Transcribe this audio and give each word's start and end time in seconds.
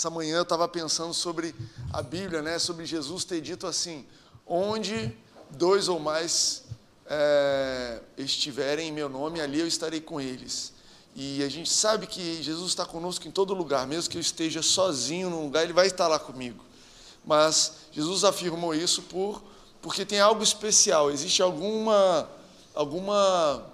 essa 0.00 0.08
manhã 0.08 0.36
eu 0.36 0.44
estava 0.44 0.66
pensando 0.66 1.12
sobre 1.12 1.54
a 1.92 2.00
Bíblia, 2.00 2.40
né? 2.40 2.58
Sobre 2.58 2.86
Jesus 2.86 3.22
ter 3.22 3.38
dito 3.42 3.66
assim: 3.66 4.06
onde 4.46 5.14
dois 5.50 5.88
ou 5.88 6.00
mais 6.00 6.64
é, 7.04 8.00
estiverem 8.16 8.88
em 8.88 8.92
meu 8.92 9.10
nome, 9.10 9.42
ali 9.42 9.60
eu 9.60 9.66
estarei 9.66 10.00
com 10.00 10.18
eles. 10.18 10.72
E 11.14 11.42
a 11.42 11.50
gente 11.50 11.68
sabe 11.68 12.06
que 12.06 12.42
Jesus 12.42 12.70
está 12.70 12.86
conosco 12.86 13.28
em 13.28 13.30
todo 13.30 13.52
lugar, 13.52 13.86
mesmo 13.86 14.10
que 14.10 14.16
eu 14.16 14.22
esteja 14.22 14.62
sozinho 14.62 15.28
num 15.28 15.44
lugar, 15.44 15.64
Ele 15.64 15.74
vai 15.74 15.88
estar 15.88 16.08
lá 16.08 16.18
comigo. 16.18 16.64
Mas 17.22 17.72
Jesus 17.92 18.24
afirmou 18.24 18.74
isso 18.74 19.02
por, 19.02 19.42
porque 19.82 20.06
tem 20.06 20.18
algo 20.18 20.42
especial, 20.42 21.10
existe 21.10 21.42
alguma, 21.42 22.26
alguma 22.74 23.66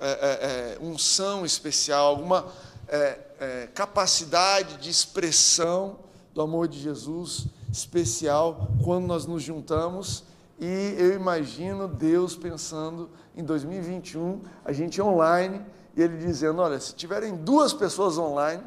é, 0.00 0.08
é, 0.08 0.76
é 0.76 0.78
unção 0.80 1.44
especial, 1.44 2.06
alguma 2.06 2.50
é, 2.94 3.18
é, 3.40 3.66
capacidade 3.74 4.76
de 4.76 4.88
expressão 4.88 5.98
do 6.32 6.40
amor 6.40 6.68
de 6.68 6.78
Jesus 6.78 7.46
especial 7.72 8.68
quando 8.84 9.06
nós 9.06 9.26
nos 9.26 9.42
juntamos. 9.42 10.22
E 10.60 10.94
eu 10.96 11.12
imagino 11.12 11.88
Deus 11.88 12.36
pensando 12.36 13.10
em 13.36 13.42
2021, 13.42 14.42
a 14.64 14.72
gente 14.72 15.02
online 15.02 15.60
e 15.96 16.02
ele 16.02 16.18
dizendo: 16.18 16.62
Olha, 16.62 16.78
se 16.78 16.94
tiverem 16.94 17.34
duas 17.34 17.72
pessoas 17.72 18.16
online, 18.16 18.62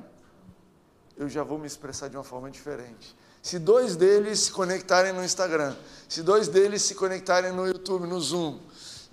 eu 1.15 1.29
já 1.29 1.41
vou 1.41 1.57
me 1.57 1.65
expressar 1.65 2.09
de 2.09 2.17
uma 2.17 2.23
forma 2.23 2.51
diferente. 2.51 3.15
Se 3.41 3.57
dois 3.57 3.95
deles 3.95 4.41
se 4.41 4.51
conectarem 4.51 5.13
no 5.13 5.23
Instagram, 5.23 5.73
se 6.09 6.21
dois 6.21 6.49
deles 6.49 6.81
se 6.81 6.95
conectarem 6.95 7.53
no 7.53 7.65
YouTube, 7.65 8.05
no 8.05 8.19
Zoom, 8.19 8.59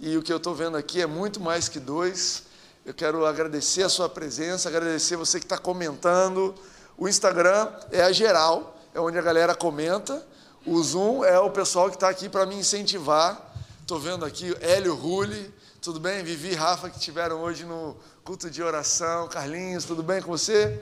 e 0.01 0.17
o 0.17 0.23
que 0.23 0.33
eu 0.33 0.39
estou 0.39 0.57
vendo 0.57 0.77
aqui 0.77 1.01
é 1.01 1.07
muito 1.07 1.39
mais 1.39 1.69
que 1.69 1.79
dois. 1.79 2.43
Eu 2.85 2.93
quero 2.93 3.25
agradecer 3.25 3.83
a 3.83 3.89
sua 3.89 4.11
presença, 4.11 4.69
agradecer 4.69 5.17
você 5.17 5.39
que 5.39 5.47
está 5.47 5.57
comentando. 5.57 6.55
O 6.99 7.09
Instagram 7.09 7.73
é 7.91 8.03
a 8.03 8.13
geral, 8.13 8.79
é 8.93 9.01
onde 9.01 9.19
a 9.19 9.23
galera 9.23 9.55
comenta. 9.55 10.23
O 10.67 10.83
Zoom 10.83 11.25
é 11.25 11.41
o 11.41 11.49
pessoal 11.51 11.89
que 11.89 11.97
está 11.97 12.11
aqui 12.11 12.29
para 12.29 12.45
me 12.45 12.55
incentivar. 12.55 13.55
Estou 13.81 13.99
vendo 13.99 14.23
aqui 14.23 14.55
Hélio 14.61 14.95
Rulli, 14.95 15.51
tudo 15.81 15.99
bem? 15.99 16.23
Vivi 16.23 16.51
e 16.51 16.55
Rafa 16.55 16.91
que 16.91 16.99
estiveram 16.99 17.41
hoje 17.41 17.65
no 17.65 17.97
culto 18.23 18.51
de 18.51 18.63
oração. 18.63 19.29
Carlinhos, 19.29 19.87
tudo 19.87 20.03
bem 20.03 20.21
com 20.21 20.31
você? 20.31 20.79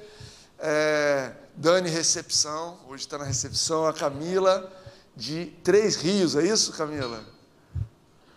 É, 0.58 1.30
Dani 1.54 1.88
Recepção, 1.88 2.80
hoje 2.88 3.04
está 3.04 3.16
na 3.16 3.24
recepção. 3.24 3.86
A 3.86 3.92
Camila 3.92 4.72
de 5.14 5.46
Três 5.62 5.94
Rios, 5.94 6.34
é 6.34 6.42
isso, 6.42 6.72
Camila? 6.72 7.22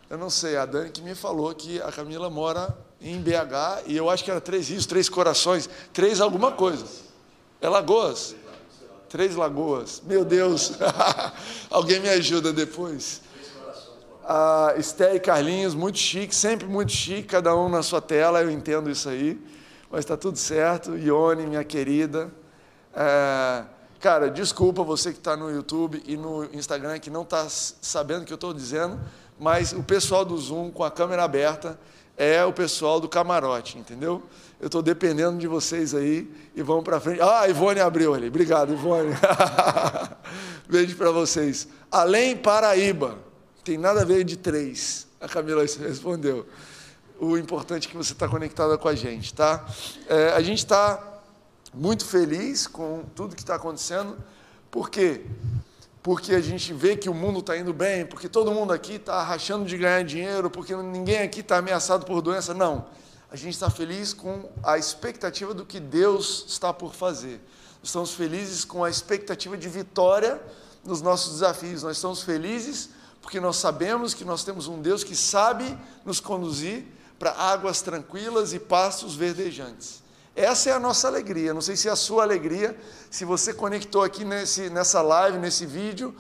Eu 0.08 0.20
não 0.20 0.30
sei, 0.30 0.56
a 0.56 0.68
Dani 0.68 0.92
que 0.92 1.02
me 1.02 1.16
falou 1.16 1.52
que 1.56 1.82
a 1.82 1.92
Camila 1.92 2.30
mora 2.30 2.85
em 3.02 3.22
BH 3.22 3.84
e 3.88 3.96
eu 3.96 4.10
acho 4.10 4.24
que 4.24 4.32
era 4.32 4.42
Três 4.42 4.70
Rios, 4.70 4.86
Três 4.86 5.10
Corações, 5.10 5.70
Três 5.94 6.22
alguma 6.22 6.52
coisa. 6.52 6.86
É 7.62 7.70
Lagoas? 7.70 8.36
Três 9.10 9.36
Lagoas. 9.36 10.02
Meu 10.06 10.26
Deus, 10.26 10.74
alguém 11.70 12.00
me 12.00 12.10
ajuda 12.10 12.52
depois 12.52 13.22
a 14.28 14.74
Esté 14.76 15.16
e 15.16 15.20
Carlinhos, 15.20 15.76
muito 15.76 16.00
chique, 16.00 16.36
sempre 16.36 16.66
muito 16.66 16.92
chique, 16.92 17.28
cada 17.28 17.56
um 17.56 17.70
na 17.70 17.84
sua 17.84 18.02
tela, 18.02 18.42
eu 18.42 18.50
entendo 18.50 18.90
isso 18.90 19.08
aí, 19.08 19.40
mas 19.90 20.00
está 20.00 20.18
tudo 20.18 20.38
certo. 20.38 20.98
Ione, 20.98 21.46
minha 21.46 21.64
querida. 21.64 22.32
É, 22.94 23.64
cara, 24.00 24.30
desculpa 24.30 24.84
você 24.84 25.12
que 25.12 25.20
está 25.20 25.38
no 25.38 25.52
YouTube 25.52 26.02
e 26.08 26.18
no 26.18 26.44
Instagram 26.46 26.98
que 27.00 27.10
não 27.10 27.22
está 27.22 27.48
sabendo 27.48 28.24
o 28.24 28.26
que 28.26 28.34
eu 28.34 28.36
estou 28.36 28.54
dizendo, 28.54 29.00
mas 29.40 29.74
o 29.74 29.84
pessoal 29.84 30.26
do 30.26 30.36
Zoom 30.38 30.72
com 30.72 30.84
a 30.84 30.90
câmera 30.90 31.24
aberta 31.24 31.80
é 32.18 32.44
o 32.46 32.54
pessoal 32.54 33.00
do 33.00 33.10
camarote, 33.10 33.78
entendeu? 33.78 34.24
Eu 34.60 34.68
estou 34.68 34.82
dependendo 34.82 35.38
de 35.38 35.48
vocês 35.48 35.94
aí 35.94 36.32
e 36.56 36.62
vamos 36.64 36.84
para 36.84 37.00
frente. 37.00 37.22
Ah, 37.22 37.48
Ivone 37.48 37.80
abriu 37.80 38.14
ali. 38.14 38.28
Obrigado, 38.28 38.74
Ivone. 38.74 39.12
Beijo 40.70 40.96
para 40.96 41.12
vocês. 41.12 41.68
Além 41.92 42.38
Paraíba 42.38 43.18
tem 43.64 43.78
nada 43.78 44.02
a 44.02 44.06
ver 44.06 44.24
de 44.24 44.38
três. 44.38 45.08
A 45.20 45.28
Camila 45.28 45.62
respondeu. 45.80 46.48
O 47.20 47.38
importante 47.38 47.88
é 47.88 47.92
que 47.92 47.98
você 47.98 48.14
está 48.14 48.28
conectada 48.28 48.78
com 48.78 48.88
a 48.88 48.96
gente, 48.96 49.34
tá? 49.34 49.66
É, 50.08 50.30
a 50.30 50.42
gente 50.42 50.60
está 50.60 51.22
muito 51.74 52.06
feliz 52.06 52.68
com 52.68 53.04
tudo 53.16 53.36
que 53.36 53.42
está 53.42 53.56
acontecendo. 53.56 54.18
Por 54.70 54.90
quê? 54.90 55.26
Porque 56.06 56.36
a 56.36 56.40
gente 56.40 56.72
vê 56.72 56.96
que 56.96 57.10
o 57.10 57.16
mundo 57.16 57.40
está 57.40 57.58
indo 57.58 57.74
bem, 57.74 58.06
porque 58.06 58.30
todo 58.30 58.52
mundo 58.52 58.72
aqui 58.72 58.94
está 58.94 59.24
rachando 59.24 59.66
de 59.66 59.76
ganhar 59.76 60.04
dinheiro, 60.04 60.52
porque 60.52 60.76
ninguém 60.76 61.18
aqui 61.24 61.40
está 61.40 61.58
ameaçado 61.58 62.06
por 62.06 62.22
doença. 62.22 62.54
Não. 62.54 62.86
A 63.32 63.36
gente 63.36 63.56
está 63.56 63.72
feliz 63.72 64.14
com 64.14 64.48
a 64.62 64.78
expectativa 64.78 65.52
do 65.52 65.66
que 65.66 65.80
Deus 65.80 66.46
está 66.48 66.72
por 66.72 66.94
fazer. 66.94 67.42
Estamos 67.82 68.14
felizes 68.14 68.64
com 68.64 68.84
a 68.84 68.90
expectativa 68.92 69.58
de 69.58 69.68
vitória 69.68 70.40
nos 70.84 71.02
nossos 71.02 71.34
desafios. 71.34 71.82
Nós 71.82 71.98
estamos 71.98 72.22
felizes 72.22 72.92
porque 73.20 73.40
nós 73.40 73.56
sabemos 73.56 74.14
que 74.14 74.24
nós 74.24 74.44
temos 74.44 74.68
um 74.68 74.80
Deus 74.80 75.04
que 75.04 75.16
sabe 75.16 75.76
nos 76.06 76.20
conduzir 76.20 76.86
para 77.18 77.32
águas 77.32 77.82
tranquilas 77.82 78.54
e 78.54 78.60
pastos 78.60 79.16
verdejantes. 79.16 80.04
Essa 80.36 80.72
é 80.72 80.74
a 80.74 80.80
nossa 80.80 81.08
alegria. 81.08 81.54
Não 81.54 81.62
sei 81.62 81.78
se 81.78 81.88
é 81.88 81.92
a 81.92 81.96
sua 81.96 82.24
alegria, 82.24 82.78
se 83.10 83.24
você 83.24 83.54
conectou 83.54 84.04
aqui 84.04 84.26
nesse, 84.26 84.70
nessa 84.70 85.02
live, 85.02 85.38
nesse 85.38 85.66
vídeo, 85.66 86.14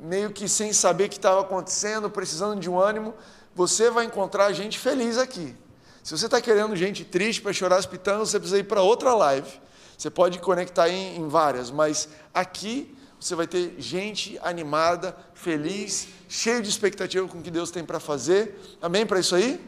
meio 0.00 0.30
que 0.30 0.48
sem 0.48 0.72
saber 0.72 1.04
o 1.04 1.08
que 1.08 1.16
estava 1.16 1.42
acontecendo, 1.42 2.08
precisando 2.08 2.58
de 2.58 2.70
um 2.70 2.80
ânimo, 2.80 3.14
você 3.54 3.90
vai 3.90 4.06
encontrar 4.06 4.50
gente 4.52 4.78
feliz 4.78 5.18
aqui. 5.18 5.54
Se 6.02 6.16
você 6.16 6.26
está 6.26 6.40
querendo 6.40 6.74
gente 6.76 7.04
triste 7.04 7.42
para 7.42 7.52
chorar 7.52 7.76
as 7.76 7.86
pitangas, 7.86 8.30
você 8.30 8.38
precisa 8.38 8.58
ir 8.58 8.64
para 8.64 8.80
outra 8.80 9.14
live. 9.14 9.60
Você 9.98 10.08
pode 10.08 10.38
conectar 10.38 10.88
em, 10.88 11.16
em 11.16 11.28
várias, 11.28 11.70
mas 11.70 12.08
aqui 12.32 12.96
você 13.18 13.34
vai 13.34 13.46
ter 13.46 13.74
gente 13.78 14.38
animada, 14.42 15.16
feliz, 15.34 16.08
cheio 16.28 16.62
de 16.62 16.68
expectativa 16.68 17.26
com 17.26 17.38
o 17.38 17.42
que 17.42 17.50
Deus 17.50 17.70
tem 17.70 17.84
para 17.84 17.98
fazer. 17.98 18.58
Amém 18.80 19.06
para 19.06 19.18
isso 19.18 19.34
aí? 19.34 19.60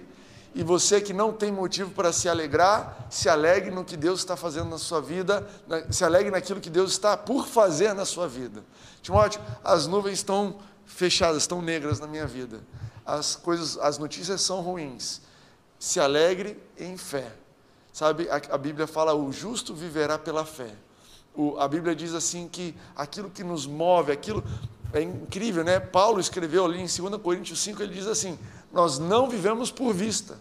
E 0.55 0.63
você 0.63 1.01
que 1.01 1.13
não 1.13 1.33
tem 1.33 1.53
motivo 1.53 1.91
para 1.91 2.13
se 2.13 2.29
alegrar, 2.29 3.07
se 3.11 3.29
alegre 3.29 3.71
no 3.71 3.85
que 3.85 3.97
Deus 3.97 4.21
está 4.21 4.37
fazendo 4.37 4.71
na 4.71 4.79
sua 4.79 5.01
vida, 5.01 5.47
se 5.91 6.05
alegre 6.05 6.31
naquilo 6.31 6.61
que 6.61 6.71
Deus 6.71 6.93
está 6.93 7.17
por 7.17 7.47
fazer 7.47 7.95
na 7.95 8.05
sua 8.05 8.27
vida. 8.27 8.65
Timóteo, 9.03 9.41
as 9.63 9.87
nuvens 9.87 10.15
estão 10.19 10.57
fechadas, 10.85 11.43
estão 11.43 11.63
negras 11.63 12.01
na 12.01 12.07
minha 12.07 12.27
vida. 12.27 12.61
As 13.05 13.37
coisas, 13.37 13.79
as 13.79 13.99
notícias 13.99 14.41
são 14.41 14.61
ruins. 14.61 15.21
Se 15.79 16.01
alegre 16.01 16.61
em 16.77 16.97
fé. 16.97 17.33
Sabe, 17.93 18.29
a, 18.31 18.55
a 18.55 18.59
Bíblia 18.59 18.87
fala: 18.87 19.15
o 19.15 19.33
justo 19.33 19.75
viverá 19.75 20.19
pela 20.19 20.45
fé. 20.45 20.73
O, 21.35 21.59
a 21.59 21.69
Bíblia 21.69 21.95
diz 21.95 22.15
assim 22.15 22.49
que 22.49 22.75
aquilo 22.97 23.31
que 23.31 23.45
nos 23.45 23.67
move, 23.67 24.11
aquilo 24.11 24.43
é 24.93 25.03
incrível, 25.03 25.63
né? 25.63 25.79
Paulo 25.79 26.21
escreveu 26.21 26.65
ali 26.65 26.81
em 26.81 26.87
2 26.87 27.21
Coríntios 27.23 27.61
5, 27.61 27.83
ele 27.83 27.95
diz 27.95 28.07
assim: 28.07 28.39
Nós 28.73 28.99
não 28.99 29.29
vivemos 29.29 29.71
por 29.71 29.93
vista. 29.93 30.39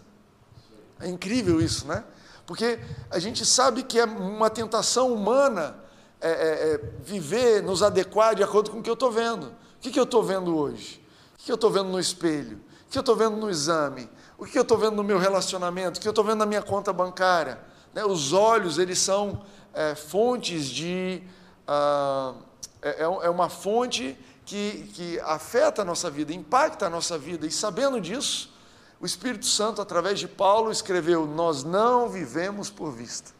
É 1.00 1.08
incrível 1.08 1.60
isso, 1.60 1.86
né? 1.86 2.04
Porque 2.46 2.80
a 3.10 3.18
gente 3.18 3.44
sabe 3.44 3.82
que 3.82 4.00
é 4.00 4.04
uma 4.04 4.48
tentação 4.48 5.12
humana 5.12 5.76
é, 6.20 6.30
é, 6.30 6.74
é 6.74 6.80
viver, 7.02 7.62
nos 7.62 7.82
adequar 7.82 8.34
de 8.34 8.42
acordo 8.42 8.70
com 8.70 8.78
o 8.78 8.82
que 8.82 8.88
eu 8.88 8.94
estou 8.94 9.12
vendo. 9.12 9.48
O 9.48 9.80
que, 9.80 9.90
que 9.90 10.00
eu 10.00 10.04
estou 10.04 10.22
vendo 10.22 10.56
hoje? 10.56 11.04
O 11.34 11.44
que 11.44 11.52
eu 11.52 11.56
estou 11.56 11.70
vendo 11.70 11.90
no 11.90 12.00
espelho? 12.00 12.58
O 12.86 12.90
que 12.90 12.98
eu 12.98 13.00
estou 13.00 13.14
vendo 13.14 13.36
no 13.36 13.50
exame? 13.50 14.08
O 14.38 14.46
que 14.46 14.58
eu 14.58 14.62
estou 14.62 14.78
vendo 14.78 14.96
no 14.96 15.04
meu 15.04 15.18
relacionamento? 15.18 15.98
O 15.98 16.00
que 16.00 16.08
eu 16.08 16.10
estou 16.10 16.24
vendo 16.24 16.38
na 16.38 16.46
minha 16.46 16.62
conta 16.62 16.92
bancária? 16.92 17.60
Né? 17.94 18.04
Os 18.04 18.32
olhos, 18.32 18.78
eles 18.78 18.98
são 18.98 19.42
é, 19.74 19.94
fontes 19.94 20.66
de. 20.68 21.22
Ah, 21.66 22.32
é, 22.80 23.02
é 23.02 23.30
uma 23.30 23.48
fonte 23.48 24.18
que, 24.48 24.90
que 24.94 25.20
afeta 25.20 25.82
a 25.82 25.84
nossa 25.84 26.10
vida, 26.10 26.32
impacta 26.32 26.86
a 26.86 26.90
nossa 26.90 27.18
vida, 27.18 27.46
e 27.46 27.50
sabendo 27.50 28.00
disso, 28.00 28.50
o 28.98 29.04
Espírito 29.04 29.44
Santo, 29.44 29.82
através 29.82 30.18
de 30.18 30.26
Paulo, 30.26 30.72
escreveu: 30.72 31.26
Nós 31.26 31.62
não 31.62 32.08
vivemos 32.08 32.70
por 32.70 32.90
vista. 32.90 33.30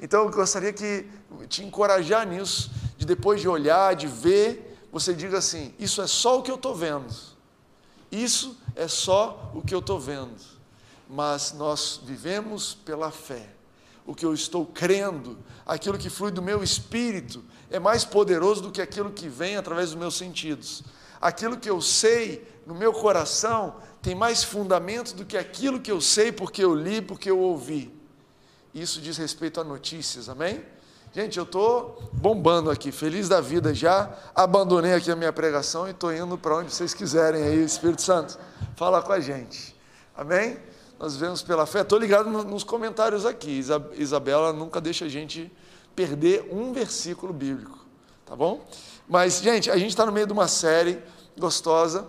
Então 0.00 0.22
eu 0.22 0.30
gostaria 0.30 0.72
que 0.72 1.08
te 1.48 1.64
encorajar 1.64 2.24
nisso, 2.24 2.70
de 2.96 3.04
depois 3.04 3.40
de 3.40 3.48
olhar, 3.48 3.96
de 3.96 4.06
ver, 4.06 4.78
você 4.92 5.12
diga 5.12 5.38
assim: 5.38 5.74
Isso 5.76 6.00
é 6.00 6.06
só 6.06 6.38
o 6.38 6.42
que 6.42 6.52
eu 6.52 6.56
estou 6.56 6.74
vendo. 6.74 7.12
Isso 8.12 8.56
é 8.76 8.86
só 8.86 9.50
o 9.52 9.60
que 9.60 9.74
eu 9.74 9.80
estou 9.80 9.98
vendo. 9.98 10.40
Mas 11.10 11.52
nós 11.52 12.00
vivemos 12.04 12.74
pela 12.74 13.10
fé. 13.10 13.53
O 14.06 14.14
que 14.14 14.24
eu 14.24 14.34
estou 14.34 14.66
crendo, 14.66 15.38
aquilo 15.64 15.98
que 15.98 16.10
flui 16.10 16.30
do 16.30 16.42
meu 16.42 16.62
espírito, 16.62 17.42
é 17.70 17.78
mais 17.78 18.04
poderoso 18.04 18.62
do 18.62 18.70
que 18.70 18.82
aquilo 18.82 19.10
que 19.10 19.28
vem 19.28 19.56
através 19.56 19.90
dos 19.90 19.98
meus 19.98 20.16
sentidos. 20.16 20.82
Aquilo 21.20 21.56
que 21.56 21.70
eu 21.70 21.80
sei 21.80 22.46
no 22.66 22.74
meu 22.74 22.92
coração 22.92 23.76
tem 24.02 24.14
mais 24.14 24.44
fundamento 24.44 25.14
do 25.14 25.24
que 25.24 25.36
aquilo 25.36 25.80
que 25.80 25.90
eu 25.90 26.00
sei 26.00 26.30
porque 26.30 26.62
eu 26.62 26.74
li, 26.74 27.00
porque 27.00 27.30
eu 27.30 27.38
ouvi. 27.38 27.92
Isso 28.74 29.00
diz 29.00 29.16
respeito 29.16 29.60
a 29.60 29.64
notícias, 29.64 30.28
amém? 30.28 30.62
Gente, 31.14 31.38
eu 31.38 31.44
estou 31.44 32.10
bombando 32.12 32.70
aqui, 32.70 32.90
feliz 32.90 33.28
da 33.28 33.40
vida 33.40 33.72
já. 33.72 34.12
Abandonei 34.34 34.92
aqui 34.92 35.12
a 35.12 35.16
minha 35.16 35.32
pregação 35.32 35.86
e 35.86 35.92
estou 35.92 36.12
indo 36.12 36.36
para 36.36 36.56
onde 36.56 36.74
vocês 36.74 36.92
quiserem 36.92 37.42
aí, 37.42 37.64
Espírito 37.64 38.02
Santo. 38.02 38.36
Fala 38.74 39.00
com 39.00 39.12
a 39.12 39.20
gente, 39.20 39.76
amém? 40.16 40.58
Nós 40.98 41.16
vemos 41.16 41.42
pela 41.42 41.66
fé. 41.66 41.80
Estou 41.80 41.98
ligado 41.98 42.30
nos 42.30 42.64
comentários 42.64 43.26
aqui. 43.26 43.62
Isabela 43.96 44.52
nunca 44.52 44.80
deixa 44.80 45.04
a 45.04 45.08
gente 45.08 45.52
perder 45.94 46.48
um 46.50 46.72
versículo 46.72 47.32
bíblico, 47.32 47.86
tá 48.24 48.34
bom? 48.34 48.66
Mas, 49.08 49.40
gente, 49.40 49.70
a 49.70 49.76
gente 49.76 49.90
está 49.90 50.06
no 50.06 50.12
meio 50.12 50.26
de 50.26 50.32
uma 50.32 50.48
série 50.48 51.00
gostosa 51.38 52.06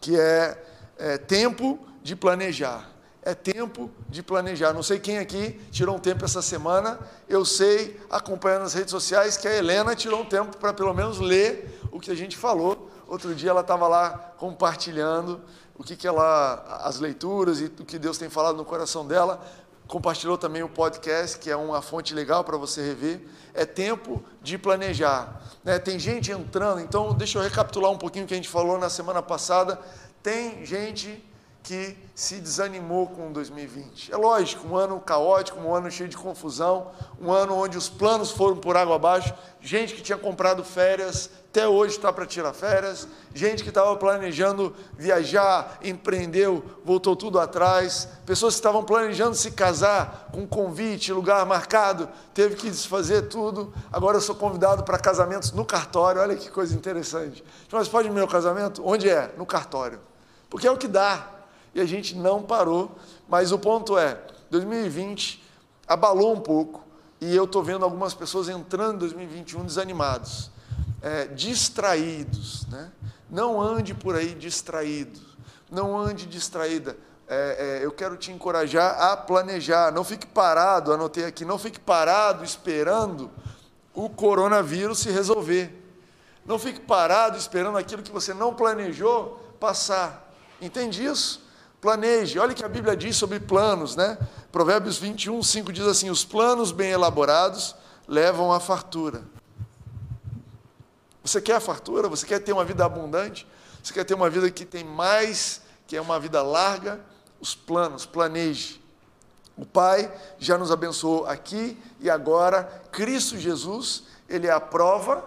que 0.00 0.18
é, 0.18 0.64
é 0.96 1.18
Tempo 1.18 1.78
de 2.02 2.16
Planejar. 2.16 2.98
É 3.20 3.34
tempo 3.34 3.90
de 4.08 4.22
planejar. 4.22 4.72
Não 4.72 4.82
sei 4.82 4.98
quem 4.98 5.18
aqui 5.18 5.60
tirou 5.70 5.96
um 5.96 5.98
tempo 5.98 6.24
essa 6.24 6.40
semana. 6.40 6.98
Eu 7.28 7.44
sei, 7.44 8.00
acompanhando 8.08 8.62
nas 8.62 8.72
redes 8.72 8.90
sociais, 8.90 9.36
que 9.36 9.46
a 9.46 9.54
Helena 9.54 9.94
tirou 9.94 10.22
um 10.22 10.24
tempo 10.24 10.56
para 10.56 10.72
pelo 10.72 10.94
menos 10.94 11.18
ler 11.18 11.78
o 11.92 12.00
que 12.00 12.10
a 12.10 12.14
gente 12.14 12.38
falou. 12.38 12.88
Outro 13.06 13.34
dia 13.34 13.50
ela 13.50 13.60
estava 13.60 13.86
lá 13.86 14.32
compartilhando 14.38 15.42
o 15.78 15.84
que, 15.84 15.96
que 15.96 16.06
ela, 16.06 16.80
as 16.82 16.98
leituras 16.98 17.60
e 17.60 17.66
o 17.66 17.84
que 17.84 17.98
Deus 17.98 18.18
tem 18.18 18.28
falado 18.28 18.56
no 18.56 18.64
coração 18.64 19.06
dela 19.06 19.40
compartilhou 19.88 20.36
também 20.36 20.62
o 20.62 20.68
podcast, 20.68 21.38
que 21.38 21.50
é 21.50 21.56
uma 21.56 21.80
fonte 21.80 22.12
legal 22.12 22.44
para 22.44 22.58
você 22.58 22.82
rever. 22.82 23.22
É 23.54 23.64
tempo 23.64 24.22
de 24.42 24.58
planejar. 24.58 25.40
Né? 25.64 25.78
Tem 25.78 25.98
gente 25.98 26.30
entrando, 26.30 26.82
então 26.82 27.14
deixa 27.14 27.38
eu 27.38 27.42
recapitular 27.42 27.90
um 27.90 27.96
pouquinho 27.96 28.26
o 28.26 28.28
que 28.28 28.34
a 28.34 28.36
gente 28.36 28.50
falou 28.50 28.78
na 28.78 28.90
semana 28.90 29.22
passada. 29.22 29.80
Tem 30.22 30.64
gente 30.66 31.24
que 31.68 31.94
se 32.14 32.36
desanimou 32.36 33.08
com 33.08 33.30
2020. 33.30 34.10
É 34.10 34.16
lógico, 34.16 34.66
um 34.66 34.74
ano 34.74 34.98
caótico, 34.98 35.60
um 35.60 35.74
ano 35.74 35.90
cheio 35.90 36.08
de 36.08 36.16
confusão, 36.16 36.92
um 37.20 37.30
ano 37.30 37.54
onde 37.54 37.76
os 37.76 37.90
planos 37.90 38.30
foram 38.30 38.56
por 38.56 38.74
água 38.74 38.96
abaixo, 38.96 39.34
gente 39.60 39.92
que 39.92 40.00
tinha 40.00 40.16
comprado 40.16 40.64
férias, 40.64 41.28
até 41.50 41.68
hoje 41.68 41.96
está 41.96 42.10
para 42.10 42.24
tirar 42.24 42.54
férias, 42.54 43.06
gente 43.34 43.62
que 43.62 43.68
estava 43.68 43.94
planejando 43.96 44.74
viajar, 44.96 45.78
empreendeu, 45.84 46.64
voltou 46.86 47.14
tudo 47.14 47.38
atrás, 47.38 48.08
pessoas 48.24 48.54
que 48.54 48.60
estavam 48.60 48.82
planejando 48.82 49.34
se 49.34 49.50
casar 49.50 50.30
com 50.32 50.46
convite, 50.46 51.12
lugar 51.12 51.44
marcado, 51.44 52.08
teve 52.32 52.56
que 52.56 52.70
desfazer 52.70 53.28
tudo. 53.28 53.74
Agora 53.92 54.16
eu 54.16 54.22
sou 54.22 54.34
convidado 54.34 54.84
para 54.84 54.98
casamentos 54.98 55.52
no 55.52 55.66
cartório, 55.66 56.22
olha 56.22 56.34
que 56.34 56.50
coisa 56.50 56.74
interessante. 56.74 57.44
Mas 57.70 57.88
pode 57.88 58.08
ir 58.08 58.10
no 58.10 58.14
meu 58.14 58.26
casamento? 58.26 58.82
Onde 58.82 59.10
é? 59.10 59.34
No 59.36 59.44
cartório. 59.44 60.00
Porque 60.48 60.66
é 60.66 60.70
o 60.70 60.78
que 60.78 60.88
dá 60.88 61.34
e 61.74 61.80
a 61.80 61.84
gente 61.84 62.14
não 62.16 62.42
parou. 62.42 62.96
Mas 63.28 63.52
o 63.52 63.58
ponto 63.58 63.96
é, 63.98 64.18
2020 64.50 65.42
abalou 65.86 66.34
um 66.34 66.40
pouco 66.40 66.84
e 67.20 67.34
eu 67.34 67.44
estou 67.44 67.62
vendo 67.62 67.84
algumas 67.84 68.14
pessoas 68.14 68.48
entrando 68.48 68.96
em 68.96 68.98
2021 68.98 69.64
desanimados, 69.64 70.50
é, 71.02 71.26
distraídos. 71.26 72.66
Né? 72.66 72.90
Não 73.28 73.60
ande 73.60 73.94
por 73.94 74.14
aí 74.14 74.34
distraído, 74.34 75.20
não 75.70 75.98
ande 75.98 76.26
distraída. 76.26 76.96
É, 77.30 77.80
é, 77.80 77.84
eu 77.84 77.92
quero 77.92 78.16
te 78.16 78.32
encorajar 78.32 78.98
a 79.00 79.16
planejar, 79.16 79.92
não 79.92 80.02
fique 80.02 80.26
parado, 80.26 80.92
anotei 80.92 81.26
aqui, 81.26 81.44
não 81.44 81.58
fique 81.58 81.78
parado 81.78 82.42
esperando 82.42 83.30
o 83.94 84.08
coronavírus 84.08 85.00
se 85.00 85.10
resolver. 85.10 85.74
Não 86.46 86.58
fique 86.58 86.80
parado 86.80 87.36
esperando 87.36 87.76
aquilo 87.76 88.02
que 88.02 88.10
você 88.10 88.32
não 88.32 88.54
planejou 88.54 89.38
passar. 89.60 90.32
Entende 90.62 91.04
isso? 91.04 91.46
Planeje. 91.80 92.38
Olha 92.38 92.52
o 92.52 92.54
que 92.54 92.64
a 92.64 92.68
Bíblia 92.68 92.96
diz 92.96 93.16
sobre 93.16 93.38
planos, 93.38 93.94
né? 93.94 94.18
Provérbios 94.50 94.98
21, 94.98 95.42
5 95.42 95.72
diz 95.72 95.86
assim: 95.86 96.10
Os 96.10 96.24
planos 96.24 96.72
bem 96.72 96.90
elaborados 96.90 97.76
levam 98.06 98.52
à 98.52 98.58
fartura. 98.58 99.22
Você 101.22 101.40
quer 101.40 101.56
a 101.56 101.60
fartura? 101.60 102.08
Você 102.08 102.26
quer 102.26 102.40
ter 102.40 102.52
uma 102.52 102.64
vida 102.64 102.84
abundante? 102.84 103.46
Você 103.82 103.92
quer 103.92 104.04
ter 104.04 104.14
uma 104.14 104.28
vida 104.28 104.50
que 104.50 104.64
tem 104.64 104.82
mais, 104.82 105.60
que 105.86 105.96
é 105.96 106.00
uma 106.00 106.18
vida 106.18 106.42
larga? 106.42 107.00
Os 107.40 107.54
planos, 107.54 108.04
planeje. 108.04 108.82
O 109.56 109.66
Pai 109.66 110.12
já 110.38 110.56
nos 110.56 110.72
abençoou 110.72 111.26
aqui 111.26 111.78
e 112.00 112.08
agora. 112.08 112.64
Cristo 112.90 113.36
Jesus, 113.36 114.04
Ele 114.28 114.46
é 114.46 114.52
a 114.52 114.60
prova 114.60 115.24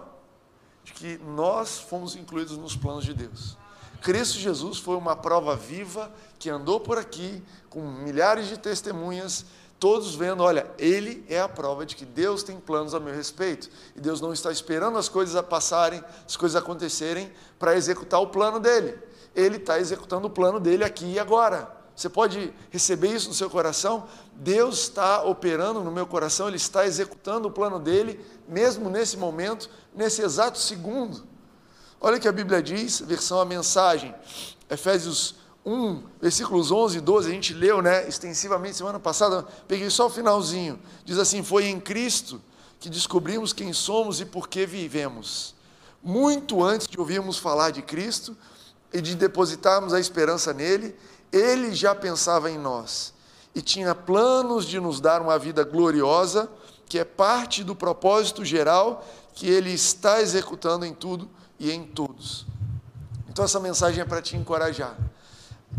de 0.84 0.92
que 0.92 1.18
nós 1.18 1.78
fomos 1.78 2.16
incluídos 2.16 2.56
nos 2.58 2.76
planos 2.76 3.04
de 3.04 3.14
Deus. 3.14 3.56
Cristo 4.02 4.36
Jesus 4.38 4.78
foi 4.78 4.96
uma 4.96 5.14
prova 5.14 5.54
viva 5.54 6.12
que 6.36 6.50
andou 6.50 6.80
por 6.80 6.98
aqui 6.98 7.40
com 7.70 7.80
milhares 7.80 8.48
de 8.48 8.58
testemunhas, 8.58 9.46
todos 9.78 10.16
vendo, 10.16 10.42
olha, 10.42 10.68
ele 10.76 11.24
é 11.28 11.40
a 11.40 11.48
prova 11.48 11.86
de 11.86 11.94
que 11.94 12.04
Deus 12.04 12.42
tem 12.42 12.58
planos 12.58 12.94
a 12.94 13.00
meu 13.00 13.14
respeito. 13.14 13.70
E 13.94 14.00
Deus 14.00 14.20
não 14.20 14.32
está 14.32 14.50
esperando 14.50 14.98
as 14.98 15.08
coisas 15.08 15.36
a 15.36 15.42
passarem, 15.42 16.02
as 16.26 16.36
coisas 16.36 16.60
acontecerem 16.60 17.32
para 17.60 17.76
executar 17.76 18.20
o 18.20 18.26
plano 18.26 18.58
dele. 18.58 18.98
Ele 19.36 19.56
está 19.56 19.78
executando 19.78 20.26
o 20.26 20.30
plano 20.30 20.58
dele 20.58 20.82
aqui 20.82 21.12
e 21.12 21.18
agora. 21.20 21.70
Você 21.94 22.08
pode 22.08 22.52
receber 22.70 23.14
isso 23.14 23.28
no 23.28 23.34
seu 23.34 23.48
coração? 23.48 24.08
Deus 24.34 24.80
está 24.80 25.22
operando 25.22 25.80
no 25.80 25.92
meu 25.92 26.06
coração, 26.06 26.48
Ele 26.48 26.56
está 26.56 26.84
executando 26.84 27.46
o 27.46 27.52
plano 27.52 27.78
dele, 27.78 28.18
mesmo 28.48 28.90
nesse 28.90 29.16
momento, 29.16 29.70
nesse 29.94 30.22
exato 30.22 30.58
segundo. 30.58 31.31
Olha 32.04 32.16
o 32.16 32.20
que 32.20 32.26
a 32.26 32.32
Bíblia 32.32 32.60
diz, 32.60 32.98
versão 32.98 33.40
a 33.40 33.44
mensagem, 33.44 34.12
Efésios 34.68 35.36
1, 35.64 36.02
versículos 36.20 36.72
11 36.72 36.98
e 36.98 37.00
12, 37.00 37.30
a 37.30 37.32
gente 37.32 37.54
leu 37.54 37.80
né, 37.80 38.08
extensivamente 38.08 38.76
semana 38.76 38.98
passada, 38.98 39.46
peguei 39.68 39.88
só 39.88 40.06
o 40.08 40.10
finalzinho. 40.10 40.80
Diz 41.04 41.16
assim: 41.16 41.44
Foi 41.44 41.66
em 41.66 41.78
Cristo 41.78 42.42
que 42.80 42.90
descobrimos 42.90 43.52
quem 43.52 43.72
somos 43.72 44.20
e 44.20 44.24
por 44.24 44.48
que 44.48 44.66
vivemos. 44.66 45.54
Muito 46.02 46.64
antes 46.64 46.88
de 46.88 46.98
ouvirmos 46.98 47.38
falar 47.38 47.70
de 47.70 47.82
Cristo 47.82 48.36
e 48.92 49.00
de 49.00 49.14
depositarmos 49.14 49.94
a 49.94 50.00
esperança 50.00 50.52
nele, 50.52 50.96
ele 51.30 51.72
já 51.72 51.94
pensava 51.94 52.50
em 52.50 52.58
nós 52.58 53.14
e 53.54 53.62
tinha 53.62 53.94
planos 53.94 54.66
de 54.66 54.80
nos 54.80 55.00
dar 55.00 55.22
uma 55.22 55.38
vida 55.38 55.62
gloriosa, 55.62 56.50
que 56.88 56.98
é 56.98 57.04
parte 57.04 57.62
do 57.62 57.76
propósito 57.76 58.44
geral 58.44 59.06
que 59.32 59.48
ele 59.48 59.70
está 59.70 60.20
executando 60.20 60.84
em 60.84 60.92
tudo 60.92 61.30
e 61.62 61.70
em 61.70 61.84
todos. 61.84 62.44
Então, 63.28 63.44
essa 63.44 63.60
mensagem 63.60 64.02
é 64.02 64.04
para 64.04 64.20
te 64.20 64.36
encorajar. 64.36 64.96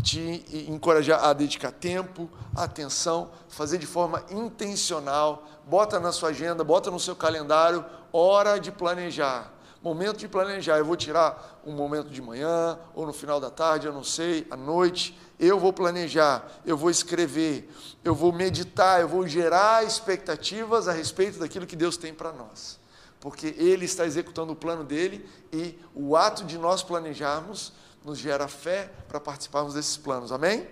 Te 0.02 0.66
encorajar 0.66 1.22
a 1.22 1.32
dedicar 1.34 1.70
tempo, 1.70 2.28
atenção, 2.56 3.30
fazer 3.50 3.76
de 3.76 3.86
forma 3.86 4.24
intencional. 4.30 5.46
Bota 5.66 6.00
na 6.00 6.10
sua 6.10 6.30
agenda, 6.30 6.64
bota 6.64 6.90
no 6.90 6.98
seu 6.98 7.14
calendário, 7.14 7.84
hora 8.10 8.58
de 8.58 8.72
planejar. 8.72 9.52
Momento 9.82 10.16
de 10.16 10.26
planejar. 10.26 10.78
Eu 10.78 10.86
vou 10.86 10.96
tirar 10.96 11.60
um 11.66 11.72
momento 11.72 12.08
de 12.08 12.22
manhã, 12.22 12.78
ou 12.94 13.06
no 13.06 13.12
final 13.12 13.38
da 13.38 13.50
tarde, 13.50 13.86
eu 13.86 13.92
não 13.92 14.02
sei, 14.02 14.46
à 14.50 14.56
noite. 14.56 15.16
Eu 15.38 15.60
vou 15.60 15.72
planejar, 15.72 16.50
eu 16.64 16.78
vou 16.78 16.88
escrever, 16.88 17.70
eu 18.02 18.14
vou 18.14 18.32
meditar, 18.32 19.02
eu 19.02 19.08
vou 19.08 19.28
gerar 19.28 19.84
expectativas 19.84 20.88
a 20.88 20.92
respeito 20.92 21.38
daquilo 21.38 21.66
que 21.66 21.76
Deus 21.76 21.98
tem 21.98 22.14
para 22.14 22.32
nós 22.32 22.82
porque 23.24 23.54
Ele 23.56 23.86
está 23.86 24.04
executando 24.04 24.52
o 24.52 24.56
plano 24.56 24.84
dele 24.84 25.26
e 25.50 25.78
o 25.94 26.14
ato 26.14 26.44
de 26.44 26.58
nós 26.58 26.82
planejarmos 26.82 27.72
nos 28.04 28.18
gera 28.18 28.46
fé 28.46 28.92
para 29.08 29.18
participarmos 29.18 29.72
desses 29.72 29.96
planos. 29.96 30.30
Amém? 30.30 30.68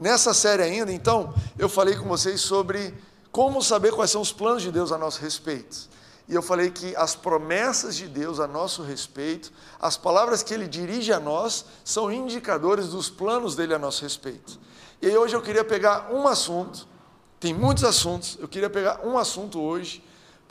Nessa 0.00 0.34
série 0.34 0.64
ainda, 0.64 0.92
então, 0.92 1.32
eu 1.56 1.68
falei 1.68 1.94
com 1.94 2.08
vocês 2.08 2.40
sobre 2.40 2.92
como 3.30 3.62
saber 3.62 3.92
quais 3.92 4.10
são 4.10 4.20
os 4.20 4.32
planos 4.32 4.64
de 4.64 4.72
Deus 4.72 4.90
a 4.90 4.98
nosso 4.98 5.20
respeito. 5.20 5.88
E 6.28 6.34
eu 6.34 6.42
falei 6.42 6.72
que 6.72 6.96
as 6.96 7.14
promessas 7.14 7.94
de 7.94 8.08
Deus 8.08 8.40
a 8.40 8.48
nosso 8.48 8.82
respeito, 8.82 9.52
as 9.78 9.96
palavras 9.96 10.42
que 10.42 10.52
Ele 10.52 10.66
dirige 10.66 11.12
a 11.12 11.20
nós, 11.20 11.66
são 11.84 12.10
indicadores 12.10 12.88
dos 12.88 13.08
planos 13.08 13.54
dele 13.54 13.74
a 13.74 13.78
nosso 13.78 14.02
respeito. 14.02 14.58
E 15.00 15.08
hoje 15.16 15.36
eu 15.36 15.42
queria 15.42 15.64
pegar 15.64 16.12
um 16.12 16.26
assunto, 16.26 16.88
tem 17.38 17.54
muitos 17.54 17.84
assuntos, 17.84 18.36
eu 18.40 18.48
queria 18.48 18.68
pegar 18.68 19.06
um 19.06 19.16
assunto 19.16 19.60
hoje 19.60 20.02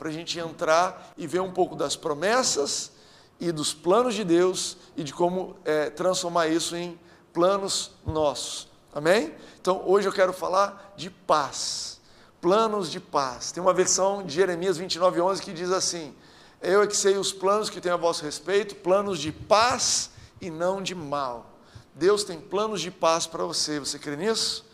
para 0.02 0.08
a 0.08 0.12
gente 0.12 0.36
entrar 0.36 1.14
e 1.16 1.28
ver 1.28 1.40
um 1.40 1.52
pouco 1.52 1.76
das 1.76 1.94
promessas 1.94 2.90
e 3.38 3.52
dos 3.52 3.72
planos 3.72 4.16
de 4.16 4.24
Deus 4.24 4.76
e 4.96 5.04
de 5.04 5.14
como 5.14 5.56
é, 5.64 5.90
transformar 5.90 6.48
isso 6.48 6.74
em 6.74 6.98
planos 7.32 7.92
nossos. 8.04 8.66
Amém? 8.92 9.32
Então 9.60 9.80
hoje 9.86 10.08
eu 10.08 10.12
quero 10.12 10.32
falar 10.32 10.92
de 10.96 11.08
paz, 11.08 12.00
planos 12.40 12.90
de 12.90 12.98
paz. 12.98 13.52
Tem 13.52 13.62
uma 13.62 13.72
versão 13.72 14.24
de 14.24 14.34
Jeremias 14.34 14.76
29:11 14.76 15.40
que 15.40 15.52
diz 15.52 15.70
assim: 15.70 16.12
Eu 16.60 16.82
é 16.82 16.86
que 16.88 16.96
sei 16.96 17.16
os 17.16 17.32
planos 17.32 17.70
que 17.70 17.80
tenho 17.80 17.94
a 17.94 17.96
vosso 17.96 18.24
respeito, 18.24 18.74
planos 18.74 19.20
de 19.20 19.30
paz 19.30 20.10
e 20.40 20.50
não 20.50 20.82
de 20.82 20.96
mal. 20.96 21.46
Deus 21.94 22.24
tem 22.24 22.40
planos 22.40 22.80
de 22.80 22.90
paz 22.90 23.24
para 23.24 23.44
você. 23.44 23.78
Você 23.78 24.00
crê 24.00 24.16
nisso? 24.16 24.64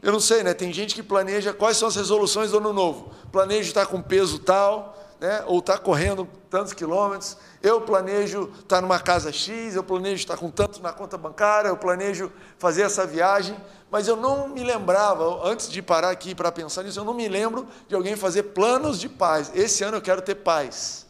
Eu 0.00 0.12
não 0.12 0.20
sei, 0.20 0.42
né? 0.42 0.54
Tem 0.54 0.72
gente 0.72 0.94
que 0.94 1.02
planeja 1.02 1.52
quais 1.52 1.76
são 1.76 1.88
as 1.88 1.96
resoluções 1.96 2.52
do 2.52 2.58
ano 2.58 2.72
novo. 2.72 3.12
Planejo 3.32 3.68
estar 3.68 3.86
com 3.86 4.00
peso 4.00 4.38
tal, 4.38 4.96
né? 5.20 5.42
Ou 5.46 5.58
estar 5.58 5.78
correndo 5.78 6.28
tantos 6.48 6.72
quilômetros. 6.72 7.36
Eu 7.62 7.80
planejo 7.80 8.52
estar 8.60 8.80
numa 8.80 9.00
casa 9.00 9.32
X, 9.32 9.74
eu 9.74 9.82
planejo 9.82 10.22
estar 10.22 10.36
com 10.36 10.50
tanto 10.50 10.80
na 10.80 10.92
conta 10.92 11.18
bancária, 11.18 11.68
eu 11.68 11.76
planejo 11.76 12.30
fazer 12.58 12.82
essa 12.82 13.04
viagem, 13.04 13.56
mas 13.90 14.06
eu 14.06 14.14
não 14.14 14.48
me 14.48 14.62
lembrava, 14.62 15.44
antes 15.44 15.68
de 15.68 15.82
parar 15.82 16.10
aqui 16.10 16.34
para 16.34 16.52
pensar 16.52 16.84
nisso, 16.84 17.00
eu 17.00 17.04
não 17.04 17.14
me 17.14 17.26
lembro 17.26 17.66
de 17.88 17.94
alguém 17.94 18.14
fazer 18.14 18.44
planos 18.44 19.00
de 19.00 19.08
paz. 19.08 19.50
Esse 19.54 19.82
ano 19.82 19.96
eu 19.96 20.02
quero 20.02 20.22
ter 20.22 20.36
paz. 20.36 21.06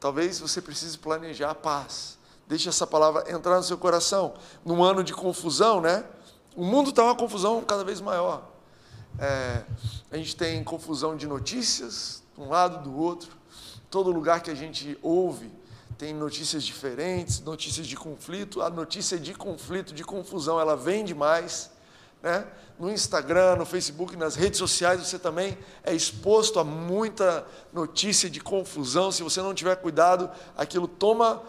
Talvez 0.00 0.40
você 0.40 0.60
precise 0.60 0.98
planejar 0.98 1.50
a 1.50 1.54
paz. 1.54 2.18
Deixe 2.48 2.68
essa 2.68 2.86
palavra 2.86 3.30
entrar 3.30 3.58
no 3.58 3.62
seu 3.62 3.78
coração. 3.78 4.34
Num 4.64 4.82
ano 4.82 5.04
de 5.04 5.12
confusão, 5.12 5.80
né? 5.80 6.04
O 6.60 6.64
mundo 6.66 6.90
está 6.90 7.02
uma 7.02 7.16
confusão 7.16 7.64
cada 7.64 7.82
vez 7.82 8.02
maior. 8.02 8.46
É, 9.18 9.62
a 10.10 10.16
gente 10.18 10.36
tem 10.36 10.62
confusão 10.62 11.16
de 11.16 11.26
notícias, 11.26 12.22
de 12.36 12.42
um 12.42 12.50
lado 12.50 12.84
do 12.84 12.94
outro. 12.94 13.30
Todo 13.88 14.12
lugar 14.12 14.42
que 14.42 14.50
a 14.50 14.54
gente 14.54 14.98
ouve 15.00 15.50
tem 15.96 16.12
notícias 16.12 16.62
diferentes, 16.62 17.40
notícias 17.40 17.86
de 17.86 17.96
conflito. 17.96 18.60
A 18.60 18.68
notícia 18.68 19.18
de 19.18 19.32
conflito, 19.32 19.94
de 19.94 20.04
confusão, 20.04 20.60
ela 20.60 20.76
vem 20.76 21.02
demais. 21.02 21.70
Né? 22.22 22.46
No 22.78 22.90
Instagram, 22.90 23.56
no 23.56 23.64
Facebook, 23.64 24.14
nas 24.14 24.34
redes 24.34 24.58
sociais, 24.58 25.00
você 25.00 25.18
também 25.18 25.56
é 25.82 25.94
exposto 25.94 26.60
a 26.60 26.64
muita 26.64 27.46
notícia 27.72 28.28
de 28.28 28.38
confusão. 28.38 29.10
Se 29.10 29.22
você 29.22 29.40
não 29.40 29.54
tiver 29.54 29.76
cuidado, 29.76 30.30
aquilo 30.54 30.86
toma, 30.86 31.42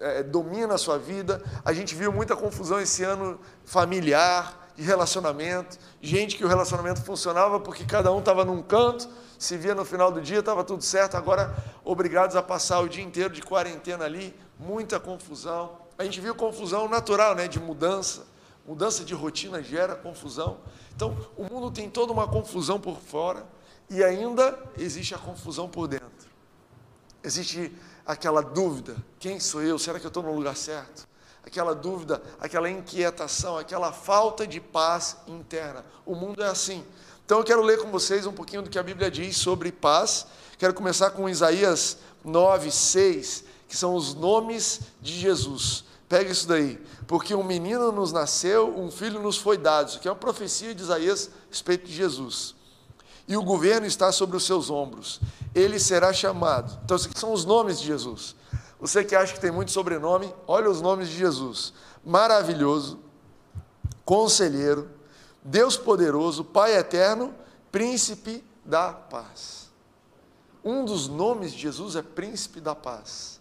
é, 0.00 0.22
domina 0.22 0.74
a 0.74 0.78
sua 0.78 0.98
vida. 0.98 1.42
A 1.64 1.72
gente 1.72 1.94
viu 1.94 2.12
muita 2.12 2.36
confusão 2.36 2.80
esse 2.80 3.02
ano 3.04 3.38
familiar, 3.64 4.70
de 4.76 4.82
relacionamento. 4.82 5.78
Gente 6.02 6.36
que 6.36 6.44
o 6.44 6.48
relacionamento 6.48 7.02
funcionava 7.02 7.58
porque 7.58 7.84
cada 7.84 8.12
um 8.12 8.18
estava 8.18 8.44
num 8.44 8.62
canto, 8.62 9.08
se 9.38 9.56
via 9.56 9.74
no 9.74 9.84
final 9.84 10.12
do 10.12 10.20
dia, 10.20 10.40
estava 10.40 10.62
tudo 10.62 10.82
certo. 10.82 11.16
Agora, 11.16 11.56
obrigados 11.84 12.36
a 12.36 12.42
passar 12.42 12.80
o 12.80 12.88
dia 12.88 13.02
inteiro 13.02 13.32
de 13.32 13.42
quarentena 13.42 14.04
ali, 14.04 14.34
muita 14.58 15.00
confusão. 15.00 15.78
A 15.96 16.04
gente 16.04 16.20
viu 16.20 16.34
confusão 16.34 16.88
natural, 16.88 17.34
né, 17.34 17.48
de 17.48 17.58
mudança 17.58 18.36
Mudança 18.66 19.04
de 19.04 19.14
rotina 19.14 19.62
gera 19.62 19.94
confusão. 19.94 20.58
Então, 20.94 21.16
o 21.36 21.44
mundo 21.44 21.70
tem 21.70 21.88
toda 21.88 22.12
uma 22.12 22.26
confusão 22.26 22.80
por 22.80 22.98
fora 22.98 23.46
e 23.88 24.02
ainda 24.02 24.58
existe 24.76 25.14
a 25.14 25.18
confusão 25.18 25.68
por 25.68 25.86
dentro. 25.86 26.05
Existe 27.26 27.72
aquela 28.06 28.40
dúvida: 28.40 28.96
quem 29.18 29.40
sou 29.40 29.60
eu? 29.60 29.80
Será 29.80 29.98
que 29.98 30.06
eu 30.06 30.08
estou 30.08 30.22
no 30.22 30.32
lugar 30.32 30.56
certo? 30.56 31.08
Aquela 31.44 31.74
dúvida, 31.74 32.22
aquela 32.40 32.70
inquietação, 32.70 33.58
aquela 33.58 33.92
falta 33.92 34.46
de 34.46 34.60
paz 34.60 35.16
interna. 35.26 35.84
O 36.04 36.14
mundo 36.14 36.40
é 36.40 36.46
assim. 36.46 36.84
Então 37.24 37.38
eu 37.38 37.44
quero 37.44 37.62
ler 37.62 37.78
com 37.78 37.90
vocês 37.90 38.26
um 38.26 38.32
pouquinho 38.32 38.62
do 38.62 38.70
que 38.70 38.78
a 38.78 38.82
Bíblia 38.82 39.10
diz 39.10 39.36
sobre 39.36 39.72
paz. 39.72 40.26
Quero 40.56 40.72
começar 40.72 41.10
com 41.10 41.28
Isaías 41.28 41.98
9, 42.24 42.70
6, 42.70 43.44
que 43.68 43.76
são 43.76 43.96
os 43.96 44.14
nomes 44.14 44.82
de 45.00 45.12
Jesus. 45.12 45.84
Pega 46.08 46.30
isso 46.30 46.46
daí. 46.46 46.80
Porque 47.08 47.34
um 47.34 47.42
menino 47.42 47.90
nos 47.90 48.12
nasceu, 48.12 48.78
um 48.78 48.88
filho 48.88 49.20
nos 49.20 49.36
foi 49.36 49.58
dado. 49.58 49.88
Isso 49.88 49.98
aqui 49.98 50.06
é 50.06 50.12
uma 50.12 50.16
profecia 50.16 50.72
de 50.72 50.82
Isaías 50.82 51.28
a 51.28 51.50
respeito 51.50 51.86
de 51.86 51.92
Jesus. 51.92 52.55
E 53.28 53.36
o 53.36 53.42
governo 53.42 53.86
está 53.86 54.12
sobre 54.12 54.36
os 54.36 54.44
seus 54.44 54.70
ombros. 54.70 55.20
Ele 55.54 55.78
será 55.78 56.12
chamado. 56.12 56.78
Então, 56.84 56.96
esses 56.96 57.10
são 57.16 57.32
os 57.32 57.44
nomes 57.44 57.80
de 57.80 57.86
Jesus. 57.86 58.36
Você 58.78 59.04
que 59.04 59.16
acha 59.16 59.32
que 59.34 59.40
tem 59.40 59.50
muito 59.50 59.72
sobrenome, 59.72 60.32
olha 60.46 60.70
os 60.70 60.80
nomes 60.80 61.08
de 61.08 61.16
Jesus: 61.16 61.72
Maravilhoso, 62.04 62.98
Conselheiro, 64.04 64.88
Deus 65.42 65.76
Poderoso, 65.76 66.44
Pai 66.44 66.76
Eterno, 66.76 67.34
Príncipe 67.72 68.44
da 68.64 68.92
Paz. 68.92 69.70
Um 70.64 70.84
dos 70.84 71.08
nomes 71.08 71.52
de 71.52 71.58
Jesus 71.58 71.96
é 71.96 72.02
Príncipe 72.02 72.60
da 72.60 72.74
Paz. 72.74 73.40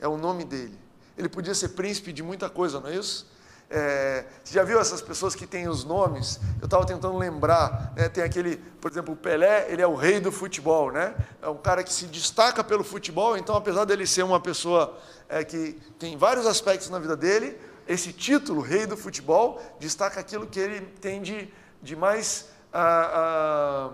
É 0.00 0.06
o 0.06 0.16
nome 0.16 0.44
dele. 0.44 0.78
Ele 1.16 1.28
podia 1.28 1.54
ser 1.54 1.70
príncipe 1.70 2.12
de 2.12 2.22
muita 2.22 2.48
coisa, 2.48 2.78
não 2.78 2.88
é 2.88 2.94
isso? 2.94 3.26
É, 3.70 4.24
você 4.42 4.54
já 4.54 4.62
viu 4.62 4.80
essas 4.80 5.02
pessoas 5.02 5.34
que 5.34 5.46
têm 5.46 5.68
os 5.68 5.84
nomes? 5.84 6.40
Eu 6.60 6.64
estava 6.64 6.86
tentando 6.86 7.18
lembrar, 7.18 7.92
né? 7.94 8.08
tem 8.08 8.24
aquele, 8.24 8.56
por 8.80 8.90
exemplo, 8.90 9.12
o 9.12 9.16
Pelé, 9.16 9.66
ele 9.70 9.82
é 9.82 9.86
o 9.86 9.94
rei 9.94 10.20
do 10.20 10.32
futebol, 10.32 10.90
né? 10.90 11.14
É 11.42 11.48
um 11.48 11.58
cara 11.58 11.84
que 11.84 11.92
se 11.92 12.06
destaca 12.06 12.64
pelo 12.64 12.82
futebol, 12.82 13.36
então 13.36 13.54
apesar 13.54 13.84
dele 13.84 14.06
ser 14.06 14.22
uma 14.22 14.40
pessoa 14.40 14.98
é, 15.28 15.44
que 15.44 15.78
tem 15.98 16.16
vários 16.16 16.46
aspectos 16.46 16.88
na 16.88 16.98
vida 16.98 17.14
dele, 17.14 17.58
esse 17.86 18.12
título, 18.12 18.60
rei 18.60 18.86
do 18.86 18.96
futebol, 18.96 19.60
destaca 19.78 20.18
aquilo 20.20 20.46
que 20.46 20.60
ele 20.60 20.80
tem 21.00 21.20
de, 21.20 21.52
de 21.82 21.94
mais 21.94 22.46
ah, 22.72 23.10
ah, 23.14 23.90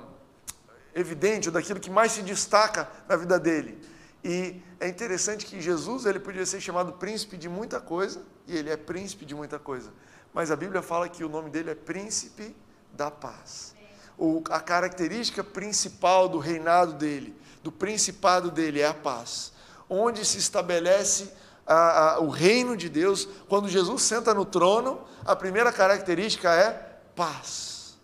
evidente, 0.95 1.49
ou 1.49 1.53
daquilo 1.53 1.81
que 1.81 1.91
mais 1.91 2.13
se 2.13 2.23
destaca 2.23 2.89
na 3.09 3.17
vida 3.17 3.39
dele. 3.39 3.79
E 4.25 4.63
é 4.81 4.89
interessante 4.89 5.45
que 5.45 5.61
Jesus 5.61 6.07
ele 6.07 6.19
podia 6.19 6.47
ser 6.47 6.59
chamado 6.59 6.95
príncipe 6.95 7.37
de 7.37 7.47
muita 7.47 7.79
coisa, 7.79 8.23
e 8.47 8.57
ele 8.57 8.71
é 8.71 8.77
príncipe 8.77 9.27
de 9.27 9.35
muita 9.35 9.59
coisa. 9.59 9.93
Mas 10.33 10.51
a 10.51 10.57
Bíblia 10.57 10.81
fala 10.81 11.09
que 11.11 11.23
o 11.23 11.29
nome 11.29 11.51
dele 11.51 11.71
é 11.71 11.75
príncipe 11.75 12.57
da 12.95 13.11
paz. 13.11 13.75
O, 14.17 14.43
a 14.49 14.61
característica 14.61 15.45
principal 15.45 16.29
do 16.29 16.39
reinado 16.39 16.95
dele, 16.95 17.37
do 17.63 17.71
principado 17.71 18.51
dele, 18.51 18.81
é 18.81 18.87
a 18.87 18.95
paz. 18.95 19.53
Onde 19.91 20.25
se 20.25 20.39
estabelece 20.39 21.31
a, 21.67 22.15
a, 22.15 22.21
o 22.21 22.31
reino 22.31 22.77
de 22.77 22.89
Deus, 22.89 23.29
quando 23.49 23.69
Jesus 23.69 24.03
senta 24.03 24.33
no 24.33 24.47
trono, 24.47 25.03
a 25.25 25.37
primeira 25.37 25.71
característica 25.71 26.51
é 26.55 26.99
paz. 27.15 27.99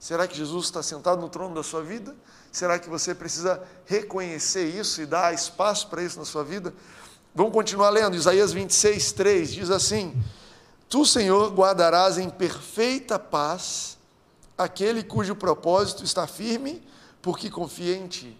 Será 0.00 0.26
que 0.26 0.36
Jesus 0.36 0.66
está 0.66 0.82
sentado 0.82 1.20
no 1.20 1.28
trono 1.28 1.54
da 1.54 1.62
sua 1.62 1.82
vida? 1.82 2.14
Será 2.54 2.78
que 2.78 2.88
você 2.88 3.12
precisa 3.16 3.60
reconhecer 3.84 4.66
isso 4.66 5.02
e 5.02 5.06
dar 5.06 5.34
espaço 5.34 5.88
para 5.88 6.04
isso 6.04 6.20
na 6.20 6.24
sua 6.24 6.44
vida? 6.44 6.72
Vamos 7.34 7.52
continuar 7.52 7.90
lendo. 7.90 8.14
Isaías 8.14 8.52
26, 8.52 9.10
3 9.10 9.52
diz 9.52 9.70
assim: 9.70 10.14
Tu, 10.88 11.04
Senhor, 11.04 11.50
guardarás 11.52 12.16
em 12.16 12.30
perfeita 12.30 13.18
paz 13.18 13.98
aquele 14.56 15.02
cujo 15.02 15.34
propósito 15.34 16.04
está 16.04 16.28
firme, 16.28 16.80
porque 17.20 17.50
confia 17.50 17.96
em 17.96 18.06
ti. 18.06 18.38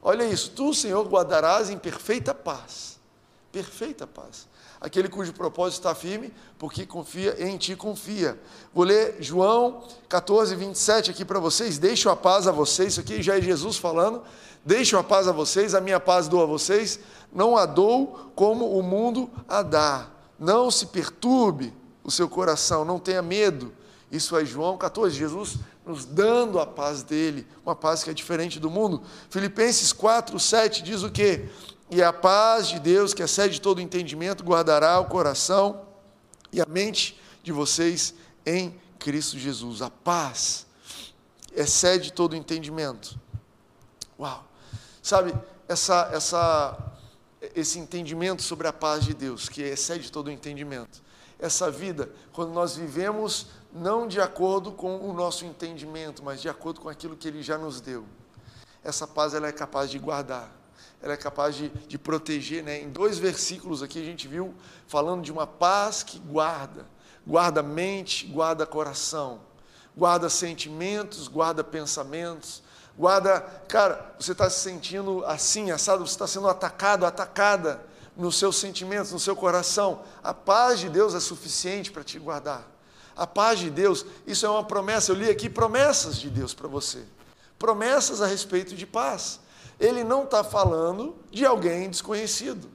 Olha 0.00 0.24
isso, 0.24 0.52
tu, 0.52 0.72
Senhor, 0.72 1.06
guardarás 1.06 1.68
em 1.68 1.76
perfeita 1.76 2.32
paz. 2.32 2.98
Perfeita 3.52 4.06
paz 4.06 4.48
aquele 4.84 5.08
cujo 5.08 5.32
propósito 5.32 5.80
está 5.80 5.94
firme, 5.94 6.30
porque 6.58 6.84
confia 6.84 7.42
em 7.42 7.56
ti, 7.56 7.74
confia. 7.74 8.38
Vou 8.74 8.84
ler 8.84 9.16
João 9.18 9.82
14, 10.10 10.54
27 10.54 11.10
aqui 11.10 11.24
para 11.24 11.40
vocês. 11.40 11.78
Deixo 11.78 12.10
a 12.10 12.14
paz 12.14 12.46
a 12.46 12.52
vocês, 12.52 12.92
isso 12.92 13.00
aqui 13.00 13.22
já 13.22 13.38
é 13.38 13.40
Jesus 13.40 13.78
falando. 13.78 14.22
Deixo 14.62 14.98
a 14.98 15.02
paz 15.02 15.26
a 15.26 15.32
vocês, 15.32 15.74
a 15.74 15.80
minha 15.80 15.98
paz 15.98 16.28
dou 16.28 16.42
a 16.42 16.46
vocês. 16.46 17.00
Não 17.32 17.56
a 17.56 17.64
dou 17.64 18.30
como 18.34 18.78
o 18.78 18.82
mundo 18.82 19.30
a 19.48 19.62
dá. 19.62 20.06
Não 20.38 20.70
se 20.70 20.86
perturbe 20.86 21.72
o 22.04 22.10
seu 22.10 22.28
coração, 22.28 22.84
não 22.84 22.98
tenha 22.98 23.22
medo. 23.22 23.72
Isso 24.12 24.36
é 24.36 24.44
João 24.44 24.76
14, 24.76 25.16
Jesus 25.16 25.56
nos 25.86 26.04
dando 26.04 26.58
a 26.58 26.66
paz 26.66 27.02
dele, 27.02 27.46
uma 27.64 27.74
paz 27.74 28.04
que 28.04 28.10
é 28.10 28.14
diferente 28.14 28.60
do 28.60 28.70
mundo. 28.70 29.02
Filipenses 29.30 29.92
4, 29.92 30.38
7 30.38 30.82
diz 30.82 31.02
o 31.02 31.10
quê? 31.10 31.48
E 31.90 32.02
a 32.02 32.12
paz 32.12 32.68
de 32.68 32.80
Deus, 32.80 33.12
que 33.12 33.22
excede 33.22 33.60
todo 33.60 33.80
entendimento, 33.80 34.42
guardará 34.42 34.98
o 34.98 35.06
coração 35.06 35.86
e 36.50 36.60
a 36.60 36.66
mente 36.66 37.20
de 37.42 37.52
vocês 37.52 38.14
em 38.44 38.80
Cristo 38.98 39.38
Jesus. 39.38 39.82
A 39.82 39.90
paz 39.90 40.66
excede 41.54 42.12
todo 42.12 42.34
entendimento. 42.34 43.18
Uau! 44.18 44.44
Sabe, 45.02 45.34
essa, 45.68 46.10
essa, 46.12 46.78
esse 47.54 47.78
entendimento 47.78 48.42
sobre 48.42 48.66
a 48.66 48.72
paz 48.72 49.04
de 49.04 49.12
Deus, 49.12 49.48
que 49.48 49.62
excede 49.62 50.10
todo 50.10 50.30
entendimento. 50.30 51.02
Essa 51.38 51.70
vida, 51.70 52.10
quando 52.32 52.52
nós 52.52 52.76
vivemos 52.76 53.46
não 53.72 54.06
de 54.06 54.20
acordo 54.20 54.72
com 54.72 54.98
o 54.98 55.12
nosso 55.12 55.44
entendimento, 55.44 56.22
mas 56.22 56.40
de 56.40 56.48
acordo 56.48 56.80
com 56.80 56.88
aquilo 56.88 57.16
que 57.16 57.28
Ele 57.28 57.42
já 57.42 57.58
nos 57.58 57.80
deu. 57.80 58.06
Essa 58.82 59.06
paz 59.06 59.34
ela 59.34 59.48
é 59.48 59.52
capaz 59.52 59.90
de 59.90 59.98
guardar 59.98 60.63
ela 61.04 61.12
é 61.12 61.18
capaz 61.18 61.54
de, 61.54 61.68
de 61.68 61.98
proteger. 61.98 62.64
Né? 62.64 62.80
Em 62.80 62.88
dois 62.88 63.18
versículos 63.18 63.82
aqui 63.82 64.00
a 64.00 64.04
gente 64.04 64.26
viu 64.26 64.54
falando 64.88 65.22
de 65.22 65.30
uma 65.30 65.46
paz 65.46 66.02
que 66.02 66.18
guarda, 66.18 66.86
guarda 67.26 67.62
mente, 67.62 68.26
guarda 68.26 68.64
coração, 68.64 69.40
guarda 69.94 70.30
sentimentos, 70.30 71.28
guarda 71.28 71.62
pensamentos, 71.62 72.62
guarda, 72.96 73.40
cara, 73.68 74.14
você 74.18 74.32
está 74.32 74.48
se 74.48 74.60
sentindo 74.60 75.22
assim, 75.26 75.70
assado, 75.70 76.06
você 76.06 76.14
está 76.14 76.26
sendo 76.26 76.48
atacado, 76.48 77.04
atacada 77.04 77.84
nos 78.16 78.38
seus 78.38 78.56
sentimentos, 78.56 79.12
no 79.12 79.20
seu 79.20 79.36
coração. 79.36 80.00
A 80.22 80.32
paz 80.32 80.80
de 80.80 80.88
Deus 80.88 81.14
é 81.14 81.20
suficiente 81.20 81.92
para 81.92 82.02
te 82.02 82.18
guardar. 82.18 82.66
A 83.14 83.26
paz 83.26 83.58
de 83.58 83.68
Deus, 83.68 84.06
isso 84.26 84.46
é 84.46 84.48
uma 84.48 84.64
promessa. 84.64 85.12
Eu 85.12 85.16
li 85.16 85.28
aqui 85.28 85.50
promessas 85.50 86.16
de 86.16 86.30
Deus 86.30 86.54
para 86.54 86.66
você. 86.66 87.04
Promessas 87.58 88.22
a 88.22 88.26
respeito 88.26 88.74
de 88.74 88.86
paz 88.86 89.43
ele 89.78 90.04
não 90.04 90.24
está 90.24 90.44
falando 90.44 91.16
de 91.30 91.44
alguém 91.44 91.90
desconhecido. 91.90 92.68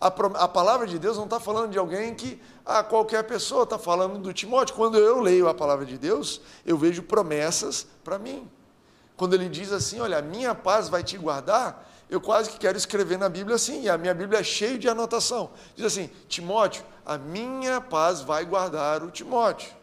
A, 0.00 0.06
a, 0.06 0.48
palavra 0.48 0.86
de 0.86 0.98
Deus 0.98 1.16
não 1.16 1.24
está 1.24 1.40
falando 1.40 1.72
de 1.72 1.78
alguém 1.78 2.14
que 2.14 2.40
ah, 2.64 2.84
qualquer 2.84 3.24
pessoa 3.24 3.64
está 3.64 3.78
falando 3.78 4.18
do 4.18 4.32
Timóteo. 4.32 4.76
Quando 4.76 4.96
eu 4.96 5.20
leio 5.20 5.48
a 5.48 5.54
palavra 5.54 5.84
de 5.84 5.98
Deus, 5.98 6.40
eu 6.64 6.78
vejo 6.78 7.02
promessas 7.02 7.86
para 8.04 8.18
mim. 8.18 8.48
Quando 9.16 9.34
ele 9.34 9.48
diz 9.48 9.72
assim, 9.72 9.98
olha, 9.98 10.18
a 10.18 10.22
minha 10.22 10.54
paz 10.54 10.88
vai 10.88 11.02
te 11.02 11.18
guardar, 11.18 11.88
eu 12.08 12.20
quase 12.20 12.50
que 12.50 12.58
quero 12.58 12.78
escrever 12.78 13.18
na 13.18 13.28
Bíblia 13.28 13.56
assim, 13.56 13.82
e 13.82 13.88
a 13.88 13.98
minha 13.98 14.14
Bíblia 14.14 14.38
é 14.38 14.44
cheia 14.44 14.78
de 14.78 14.88
anotação. 14.88 15.50
Diz 15.74 15.84
assim, 15.84 16.08
Timóteo, 16.28 16.84
a 17.04 17.18
minha 17.18 17.80
paz 17.80 18.20
vai 18.20 18.44
guardar 18.44 19.02
o 19.02 19.10
Timóteo 19.10 19.77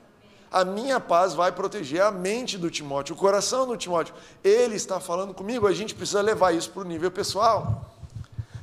a 0.52 0.64
minha 0.64 1.00
paz 1.00 1.34
vai 1.34 1.52
proteger 1.52 2.02
a 2.02 2.12
mente 2.12 2.58
do 2.58 2.70
Timóteo, 2.70 3.16
o 3.16 3.18
coração 3.18 3.68
do 3.68 3.76
Timóteo. 3.76 4.14
Ele 4.44 4.76
está 4.76 5.00
falando 5.00 5.34
comigo, 5.34 5.68
a 5.68 5.74
gente 5.74 5.94
precisa 5.94 6.22
levar 6.22 6.54
isso 6.54 6.70
para 6.72 6.82
o 6.82 6.86
nível 6.86 7.12
pessoal. 7.12 7.92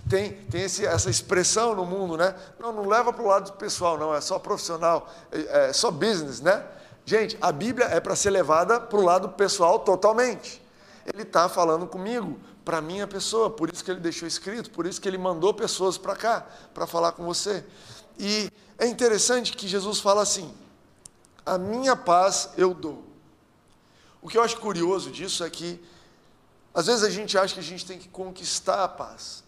Tem, 0.08 0.32
tem 0.50 0.62
esse, 0.62 0.84
essa 0.84 1.08
expressão 1.08 1.74
no 1.74 1.86
mundo, 1.86 2.16
né? 2.16 2.34
Não, 2.58 2.72
não 2.72 2.86
leva 2.86 3.12
para 3.12 3.22
o 3.22 3.26
lado 3.26 3.52
pessoal, 3.52 3.96
não, 3.96 4.14
é 4.14 4.20
só 4.20 4.38
profissional, 4.38 5.10
é, 5.30 5.68
é 5.68 5.72
só 5.72 5.90
business, 5.90 6.40
né? 6.40 6.64
Gente, 7.04 7.36
a 7.40 7.50
Bíblia 7.50 7.86
é 7.86 7.98
para 8.00 8.14
ser 8.14 8.30
levada 8.30 8.80
para 8.80 8.98
o 8.98 9.02
lado 9.02 9.30
pessoal 9.30 9.78
totalmente. 9.78 10.62
Ele 11.06 11.22
está 11.22 11.48
falando 11.48 11.86
comigo, 11.86 12.38
para 12.64 12.80
minha 12.80 13.06
pessoa, 13.06 13.50
por 13.50 13.70
isso 13.72 13.84
que 13.84 13.90
ele 13.90 14.00
deixou 14.00 14.26
escrito, 14.26 14.70
por 14.70 14.86
isso 14.86 15.00
que 15.00 15.08
ele 15.08 15.18
mandou 15.18 15.52
pessoas 15.52 15.98
para 15.98 16.14
cá, 16.14 16.46
para 16.72 16.86
falar 16.86 17.12
com 17.12 17.24
você. 17.24 17.64
E 18.18 18.50
é 18.78 18.86
interessante 18.86 19.56
que 19.56 19.66
Jesus 19.66 20.00
fala 20.00 20.22
assim: 20.22 20.52
a 21.44 21.58
minha 21.58 21.96
paz 21.96 22.50
eu 22.56 22.72
dou. 22.74 23.04
O 24.20 24.28
que 24.28 24.38
eu 24.38 24.42
acho 24.42 24.58
curioso 24.58 25.10
disso 25.10 25.44
é 25.44 25.50
que, 25.50 25.82
às 26.72 26.86
vezes 26.86 27.02
a 27.02 27.10
gente 27.10 27.36
acha 27.36 27.54
que 27.54 27.60
a 27.60 27.62
gente 27.62 27.84
tem 27.84 27.98
que 27.98 28.08
conquistar 28.08 28.84
a 28.84 28.88
paz, 28.88 29.42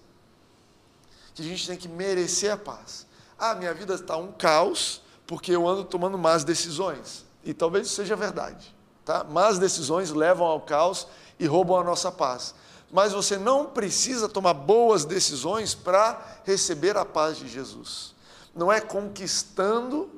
que 1.34 1.42
a 1.42 1.44
gente 1.44 1.66
tem 1.66 1.76
que 1.76 1.88
merecer 1.88 2.52
a 2.52 2.56
paz. 2.56 3.06
Ah, 3.38 3.54
minha 3.54 3.72
vida 3.72 3.94
está 3.94 4.16
um 4.16 4.32
caos 4.32 5.02
porque 5.26 5.52
eu 5.52 5.66
ando 5.66 5.84
tomando 5.84 6.18
más 6.18 6.44
decisões. 6.44 7.24
E 7.44 7.54
talvez 7.54 7.86
isso 7.86 7.96
seja 7.96 8.16
verdade. 8.16 8.74
Tá? 9.04 9.22
Más 9.24 9.58
decisões 9.58 10.10
levam 10.10 10.46
ao 10.46 10.60
caos 10.60 11.06
e 11.38 11.46
roubam 11.46 11.78
a 11.78 11.84
nossa 11.84 12.10
paz. 12.10 12.54
Mas 12.90 13.12
você 13.12 13.36
não 13.36 13.66
precisa 13.66 14.28
tomar 14.28 14.54
boas 14.54 15.04
decisões 15.04 15.74
para 15.74 16.40
receber 16.44 16.96
a 16.96 17.04
paz 17.04 17.36
de 17.36 17.48
Jesus. 17.48 18.14
Não 18.54 18.72
é 18.72 18.80
conquistando 18.80 20.10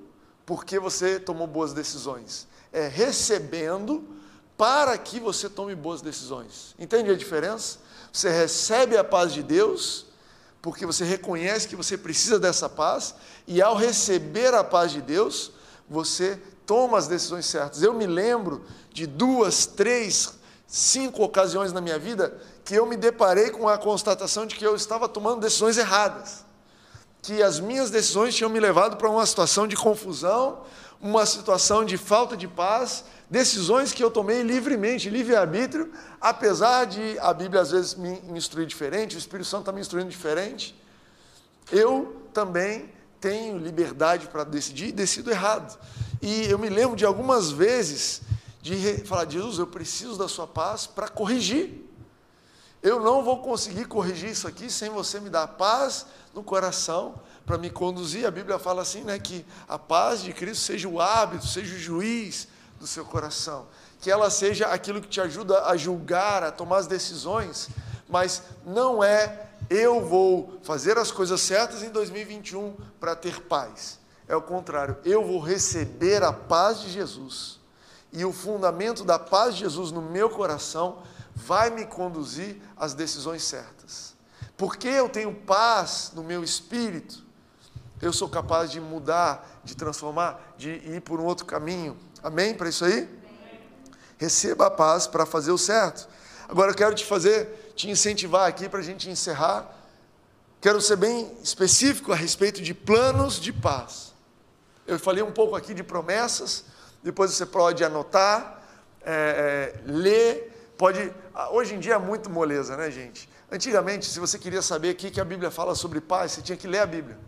porque 0.47 0.79
você 0.79 1.19
tomou 1.19 1.47
boas 1.47 1.73
decisões. 1.73 2.47
É 2.73 2.87
recebendo 2.87 4.09
para 4.57 4.97
que 4.97 5.19
você 5.19 5.51
tome 5.51 5.75
boas 5.75 6.01
decisões. 6.01 6.75
Entende 6.79 7.11
a 7.11 7.17
diferença? 7.17 7.79
Você 8.13 8.31
recebe 8.31 8.97
a 8.97 9.05
paz 9.05 9.33
de 9.33 9.43
Deus 9.43 10.07
porque 10.63 10.87
você 10.87 11.05
reconhece 11.05 11.69
que 11.69 11.77
você 11.77 11.99
precisa 11.99 12.39
dessa 12.39 12.69
paz 12.69 13.15
e 13.47 13.61
ao 13.61 13.77
receber 13.77 14.55
a 14.55 14.65
paz 14.65 14.91
de 14.91 15.01
Deus, 15.01 15.53
você 15.89 16.41
toma 16.65 16.99
as 16.99 17.07
decisões 17.07 17.47
certas. 17.47 17.83
Eu 17.83 17.93
me 17.93 18.07
lembro 18.07 18.65
de 18.93 19.07
duas, 19.07 19.67
três, 19.67 20.35
cinco 20.67 21.23
ocasiões 21.23 21.73
na 21.73 21.81
minha 21.81 21.99
vida 21.99 22.37
que 22.65 22.75
eu 22.75 22.85
me 22.85 22.97
deparei 22.97 23.51
com 23.51 23.69
a 23.69 23.79
constatação 23.79 24.45
de 24.45 24.57
que 24.57 24.67
eu 24.67 24.75
estava 24.75 25.09
tomando 25.09 25.41
decisões 25.41 25.79
erradas. 25.79 26.46
Que 27.27 27.43
as 27.43 27.59
minhas 27.59 27.91
decisões 27.91 28.37
tinham 28.37 28.49
me 28.49 28.61
levado 28.61 28.97
para 28.97 29.11
uma 29.11 29.27
situação 29.27 29.67
de 29.67 29.75
confusão, 29.75 30.61
uma 31.01 31.27
situação 31.27 31.85
de 31.85 31.97
falta 31.97 32.37
de 32.37 32.47
paz, 32.47 33.05
decisões 33.29 33.93
que 33.93 34.01
eu 34.01 34.13
tomei 34.13 34.43
livremente, 34.43 35.11
livre-arbítrio, 35.11 35.93
apesar 36.21 36.85
de 36.85 37.19
a 37.19 37.35
Bíblia 37.35 37.63
às 37.63 37.73
vezes 37.73 37.97
me 37.97 38.23
instruir 38.29 38.65
diferente, 38.65 39.17
o 39.17 39.19
Espírito 39.19 39.49
Santo 39.49 39.63
está 39.63 39.73
me 39.73 39.81
instruindo 39.81 40.09
diferente. 40.09 40.81
Eu 41.73 42.23
também 42.33 42.93
tenho 43.21 43.59
liberdade 43.59 44.29
para 44.29 44.45
decidir 44.45 44.91
e 44.91 44.93
decido 44.93 45.29
errado. 45.29 45.77
E 46.23 46.49
eu 46.49 46.61
me 46.61 46.69
lembro 46.69 46.95
de 46.95 47.05
algumas 47.05 47.51
vezes 47.51 48.23
de 48.63 48.99
falar, 49.05 49.29
Jesus, 49.29 49.59
eu 49.59 49.67
preciso 49.67 50.17
da 50.17 50.29
sua 50.29 50.47
paz 50.47 50.87
para 50.87 51.09
corrigir. 51.09 51.86
Eu 52.87 53.01
não 53.01 53.21
vou 53.21 53.39
conseguir 53.39 53.87
corrigir 53.87 54.31
isso 54.31 54.47
aqui 54.47 54.71
sem 54.71 54.89
você 54.91 55.19
me 55.19 55.29
dar 55.29 55.49
paz 55.49 56.07
no 56.33 56.41
coração 56.41 57.17
para 57.45 57.59
me 57.59 57.69
conduzir. 57.69 58.25
A 58.25 58.31
Bíblia 58.31 58.61
fala 58.61 58.83
assim, 58.83 59.01
né, 59.01 59.19
que 59.19 59.45
a 59.67 59.77
paz 59.77 60.23
de 60.23 60.33
Cristo 60.33 60.63
seja 60.63 60.89
o 60.89 61.01
hábito, 61.01 61.49
seja 61.49 61.75
o 61.75 61.79
juiz 61.81 62.47
do 62.79 62.87
seu 62.87 63.05
coração, 63.05 63.67
que 64.01 64.09
ela 64.09 64.31
seja 64.31 64.69
aquilo 64.69 65.01
que 65.01 65.09
te 65.09 65.21
ajuda 65.21 65.65
a 65.65 65.77
julgar, 65.77 66.45
a 66.45 66.53
tomar 66.53 66.77
as 66.77 66.87
decisões, 66.87 67.71
mas 68.09 68.45
não 68.65 69.03
é 69.03 69.49
eu 69.69 70.07
vou 70.07 70.61
fazer 70.63 70.97
as 70.97 71.11
coisas 71.11 71.41
certas 71.41 71.83
em 71.83 71.91
2021 71.91 72.77
para 73.01 73.17
ter 73.17 73.43
paz. 73.43 73.99
É 74.29 74.37
o 74.37 74.43
contrário, 74.43 74.97
eu 75.05 75.27
vou 75.27 75.41
receber 75.41 76.23
a 76.23 76.33
paz 76.33 76.83
de 76.83 76.93
Jesus. 76.93 77.59
E 78.13 78.25
o 78.25 78.33
fundamento 78.33 79.03
da 79.03 79.19
paz 79.19 79.55
de 79.55 79.63
Jesus 79.63 79.91
no 79.91 80.01
meu 80.01 80.31
coração 80.31 80.99
vai 81.37 81.69
me 81.69 81.85
conduzir 81.85 82.57
às 82.77 82.95
decisões 82.95 83.45
certas. 83.45 84.17
Porque 84.57 84.89
eu 84.89 85.07
tenho 85.07 85.35
paz 85.35 86.13
no 86.15 86.25
meu 86.25 86.43
espírito, 86.43 87.23
eu 88.01 88.13
sou 88.13 88.29
capaz 88.29 88.71
de 88.71 88.81
mudar, 88.81 89.61
de 89.63 89.77
transformar, 89.77 90.55
de 90.57 90.71
ir 90.71 91.03
por 91.03 91.21
um 91.21 91.25
outro 91.25 91.45
caminho. 91.45 91.97
Amém 92.23 92.55
para 92.55 92.71
isso 92.71 92.85
aí? 92.87 93.09
Receba 94.17 94.67
a 94.67 94.71
paz 94.71 95.07
para 95.07 95.27
fazer 95.27 95.53
o 95.53 95.59
certo. 95.59 96.09
Agora 96.49 96.71
eu 96.71 96.75
quero 96.75 96.95
te 96.95 97.05
fazer, 97.05 97.73
te 97.77 97.91
incentivar 97.91 98.49
aqui 98.49 98.69
para 98.69 98.81
a 98.81 98.83
gente 98.83 99.11
encerrar. 99.11 99.71
Quero 100.61 100.81
ser 100.81 100.97
bem 100.97 101.37
específico 101.43 102.13
a 102.13 102.17
respeito 102.17 102.63
de 102.63 102.73
planos 102.73 103.39
de 103.39 103.53
paz. 103.53 104.15
Eu 104.87 104.99
falei 104.99 105.23
um 105.23 105.33
pouco 105.33 105.55
aqui 105.55 105.75
de 105.75 105.83
promessas, 105.83 106.65
depois 107.03 107.33
você 107.33 107.45
pode 107.45 107.85
anotar, 107.85 108.63
é, 109.03 109.75
é, 109.85 109.91
ler 109.91 110.56
pode. 110.77 111.13
Ah, 111.35 111.51
hoje 111.51 111.75
em 111.75 111.79
dia 111.79 111.95
é 111.95 111.99
muito 111.99 112.31
moleza, 112.31 112.77
né, 112.77 112.91
gente? 112.91 113.29
Antigamente, 113.51 114.07
se 114.07 114.19
você 114.19 114.39
queria 114.39 114.63
saber 114.63 114.95
o 114.95 114.97
que 114.97 115.21
a 115.21 115.25
Bíblia 115.25 115.51
fala 115.51 115.75
sobre 115.75 116.01
paz, 116.01 116.33
você 116.33 116.43
tinha 116.43 116.57
que 116.57 116.67
ler 116.67 116.81
a 116.81 116.87
Bíblia. 116.87 117.19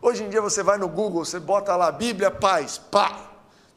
Hoje 0.00 0.22
em 0.22 0.28
dia 0.28 0.40
você 0.40 0.62
vai 0.62 0.78
no 0.78 0.88
Google, 0.88 1.24
você 1.24 1.40
bota 1.40 1.74
lá 1.74 1.90
Bíblia 1.90 2.30
Paz, 2.30 2.78
pá, 2.78 3.30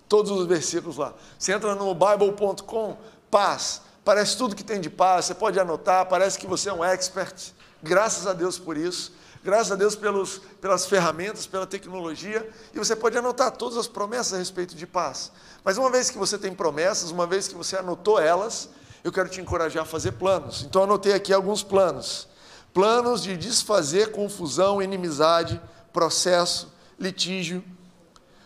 todos 0.08 0.32
os 0.32 0.46
versículos 0.46 0.98
lá. 0.98 1.14
Você 1.38 1.52
entra 1.52 1.74
no 1.74 1.94
bible.com, 1.96 2.98
paz, 3.30 3.82
parece 4.06 4.38
tudo 4.38 4.56
que 4.56 4.64
tem 4.64 4.80
de 4.80 4.90
paz, 4.90 5.26
você 5.26 5.34
pode 5.34 5.60
anotar, 5.60 6.06
parece 6.06 6.38
que 6.38 6.46
você 6.46 6.70
é 6.70 6.74
um 6.74 6.84
expert. 6.84 7.54
Graças 7.82 8.28
a 8.28 8.34
Deus 8.34 8.60
por 8.60 8.78
isso. 8.78 9.14
Graças 9.44 9.72
a 9.72 9.76
Deus 9.76 9.96
pelos, 9.96 10.40
pelas 10.62 10.86
ferramentas, 10.86 11.48
pela 11.48 11.66
tecnologia, 11.66 12.48
e 12.72 12.78
você 12.78 12.96
pode 12.96 13.18
anotar 13.18 13.50
todas 13.52 13.76
as 13.76 13.88
promessas 13.88 14.34
a 14.34 14.38
respeito 14.38 14.76
de 14.76 14.86
paz. 14.86 15.32
Mas 15.64 15.78
uma 15.78 15.90
vez 15.90 16.12
que 16.12 16.18
você 16.18 16.38
tem 16.38 16.54
promessas, 16.54 17.10
uma 17.10 17.26
vez 17.26 17.48
que 17.48 17.56
você 17.56 17.76
anotou 17.76 18.20
elas, 18.20 18.70
eu 19.04 19.12
quero 19.12 19.30
te 19.30 19.42
encorajar 19.42 19.82
a 19.82 19.86
fazer 19.86 20.12
planos. 20.12 20.62
Então 20.62 20.84
anotei 20.84 21.14
aqui 21.14 21.34
alguns 21.34 21.64
planos. 21.64 22.28
Planos 22.72 23.24
de 23.24 23.36
desfazer 23.36 24.12
confusão, 24.12 24.80
inimizade, 24.80 25.60
processo, 25.92 26.72
litígio. 27.00 27.64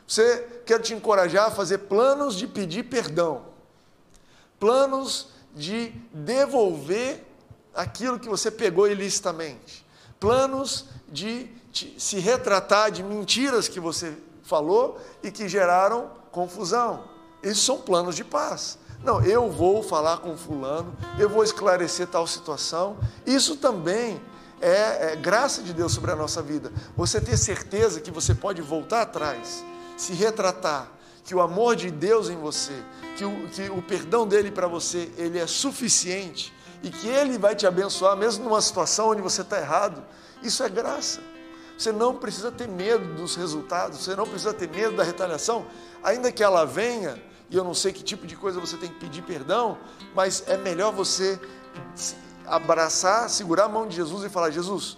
Você 0.07 0.47
quer 0.65 0.79
te 0.79 0.93
encorajar 0.93 1.47
a 1.47 1.51
fazer 1.51 1.79
planos 1.79 2.35
de 2.35 2.47
pedir 2.47 2.83
perdão. 2.83 3.47
Planos 4.57 5.27
de 5.53 5.89
devolver 6.13 7.21
aquilo 7.73 8.17
que 8.17 8.29
você 8.29 8.49
pegou 8.49 8.87
ilicitamente 8.87 9.84
planos 10.25 10.85
de 11.07 11.47
se 11.99 12.17
retratar 12.17 12.89
de 12.89 13.03
mentiras 13.03 13.67
que 13.67 13.79
você 13.79 14.17
falou 14.41 14.99
e 15.21 15.29
que 15.29 15.47
geraram 15.47 16.09
confusão. 16.31 17.03
Esses 17.43 17.59
são 17.59 17.77
planos 17.77 18.15
de 18.15 18.23
paz. 18.23 18.79
Não, 19.03 19.21
eu 19.21 19.51
vou 19.51 19.83
falar 19.83 20.17
com 20.17 20.35
fulano, 20.35 20.97
eu 21.19 21.29
vou 21.29 21.43
esclarecer 21.43 22.07
tal 22.07 22.25
situação. 22.25 22.97
Isso 23.23 23.55
também 23.57 24.19
é, 24.59 25.11
é, 25.11 25.15
graça 25.15 25.61
de 25.61 25.71
Deus 25.71 25.93
sobre 25.93 26.09
a 26.09 26.15
nossa 26.15 26.41
vida. 26.41 26.73
Você 26.97 27.21
ter 27.21 27.37
certeza 27.37 28.01
que 28.01 28.09
você 28.09 28.33
pode 28.33 28.63
voltar 28.63 29.03
atrás, 29.03 29.63
se 29.95 30.13
retratar, 30.13 30.89
que 31.23 31.35
o 31.35 31.41
amor 31.41 31.75
de 31.75 31.91
Deus 31.91 32.29
em 32.29 32.37
você, 32.37 32.73
que 33.15 33.23
o, 33.23 33.47
que 33.49 33.69
o 33.69 33.79
perdão 33.83 34.27
dele 34.27 34.49
para 34.49 34.67
você, 34.67 35.11
ele 35.17 35.37
é 35.37 35.45
suficiente 35.45 36.51
e 36.83 36.89
que 36.89 37.07
Ele 37.07 37.37
vai 37.37 37.55
te 37.55 37.65
abençoar, 37.65 38.15
mesmo 38.15 38.43
numa 38.43 38.61
situação 38.61 39.09
onde 39.09 39.21
você 39.21 39.41
está 39.41 39.59
errado, 39.59 40.03
isso 40.41 40.63
é 40.63 40.69
graça. 40.69 41.19
Você 41.77 41.91
não 41.91 42.15
precisa 42.15 42.51
ter 42.51 42.67
medo 42.67 43.15
dos 43.15 43.35
resultados, 43.35 43.99
você 43.99 44.15
não 44.15 44.25
precisa 44.25 44.53
ter 44.53 44.69
medo 44.69 44.95
da 44.95 45.03
retaliação, 45.03 45.65
ainda 46.03 46.31
que 46.31 46.43
ela 46.43 46.65
venha, 46.65 47.21
e 47.49 47.55
eu 47.55 47.63
não 47.63 47.73
sei 47.73 47.91
que 47.91 48.03
tipo 48.03 48.25
de 48.25 48.35
coisa 48.35 48.59
você 48.59 48.77
tem 48.77 48.89
que 48.89 48.99
pedir 48.99 49.21
perdão, 49.23 49.77
mas 50.13 50.43
é 50.47 50.57
melhor 50.57 50.93
você 50.93 51.39
abraçar, 52.45 53.29
segurar 53.29 53.65
a 53.65 53.69
mão 53.69 53.87
de 53.87 53.95
Jesus 53.95 54.23
e 54.23 54.29
falar: 54.29 54.51
Jesus, 54.51 54.97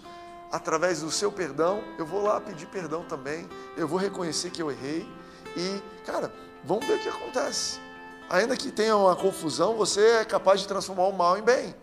através 0.52 1.00
do 1.00 1.10
seu 1.10 1.32
perdão, 1.32 1.82
eu 1.98 2.06
vou 2.06 2.22
lá 2.22 2.40
pedir 2.40 2.66
perdão 2.66 3.02
também, 3.04 3.48
eu 3.76 3.88
vou 3.88 3.98
reconhecer 3.98 4.50
que 4.50 4.62
eu 4.62 4.70
errei, 4.70 5.08
e, 5.56 5.82
cara, 6.06 6.32
vamos 6.64 6.86
ver 6.86 6.94
o 6.94 6.98
que 7.00 7.08
acontece 7.08 7.87
ainda 8.28 8.56
que 8.56 8.70
tenha 8.70 8.96
uma 8.96 9.16
confusão, 9.16 9.76
você 9.76 10.00
é 10.00 10.24
capaz 10.24 10.60
de 10.60 10.68
transformar 10.68 11.06
o 11.06 11.12
mal 11.12 11.38
em 11.38 11.42
bem. 11.42 11.74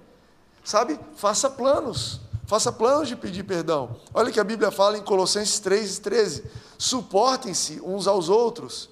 Sabe? 0.64 1.00
Faça 1.16 1.50
planos. 1.50 2.20
Faça 2.48 2.72
planos 2.72 3.08
de 3.08 3.16
pedir 3.16 3.44
perdão. 3.44 3.96
Olha 4.14 4.32
que 4.32 4.40
a 4.40 4.44
Bíblia 4.44 4.72
fala 4.72 4.98
em 4.98 5.02
Colossenses 5.02 5.60
3,13. 5.60 6.44
Suportem-se 6.78 7.82
uns 7.82 8.08
aos 8.08 8.30
outros. 8.30 8.90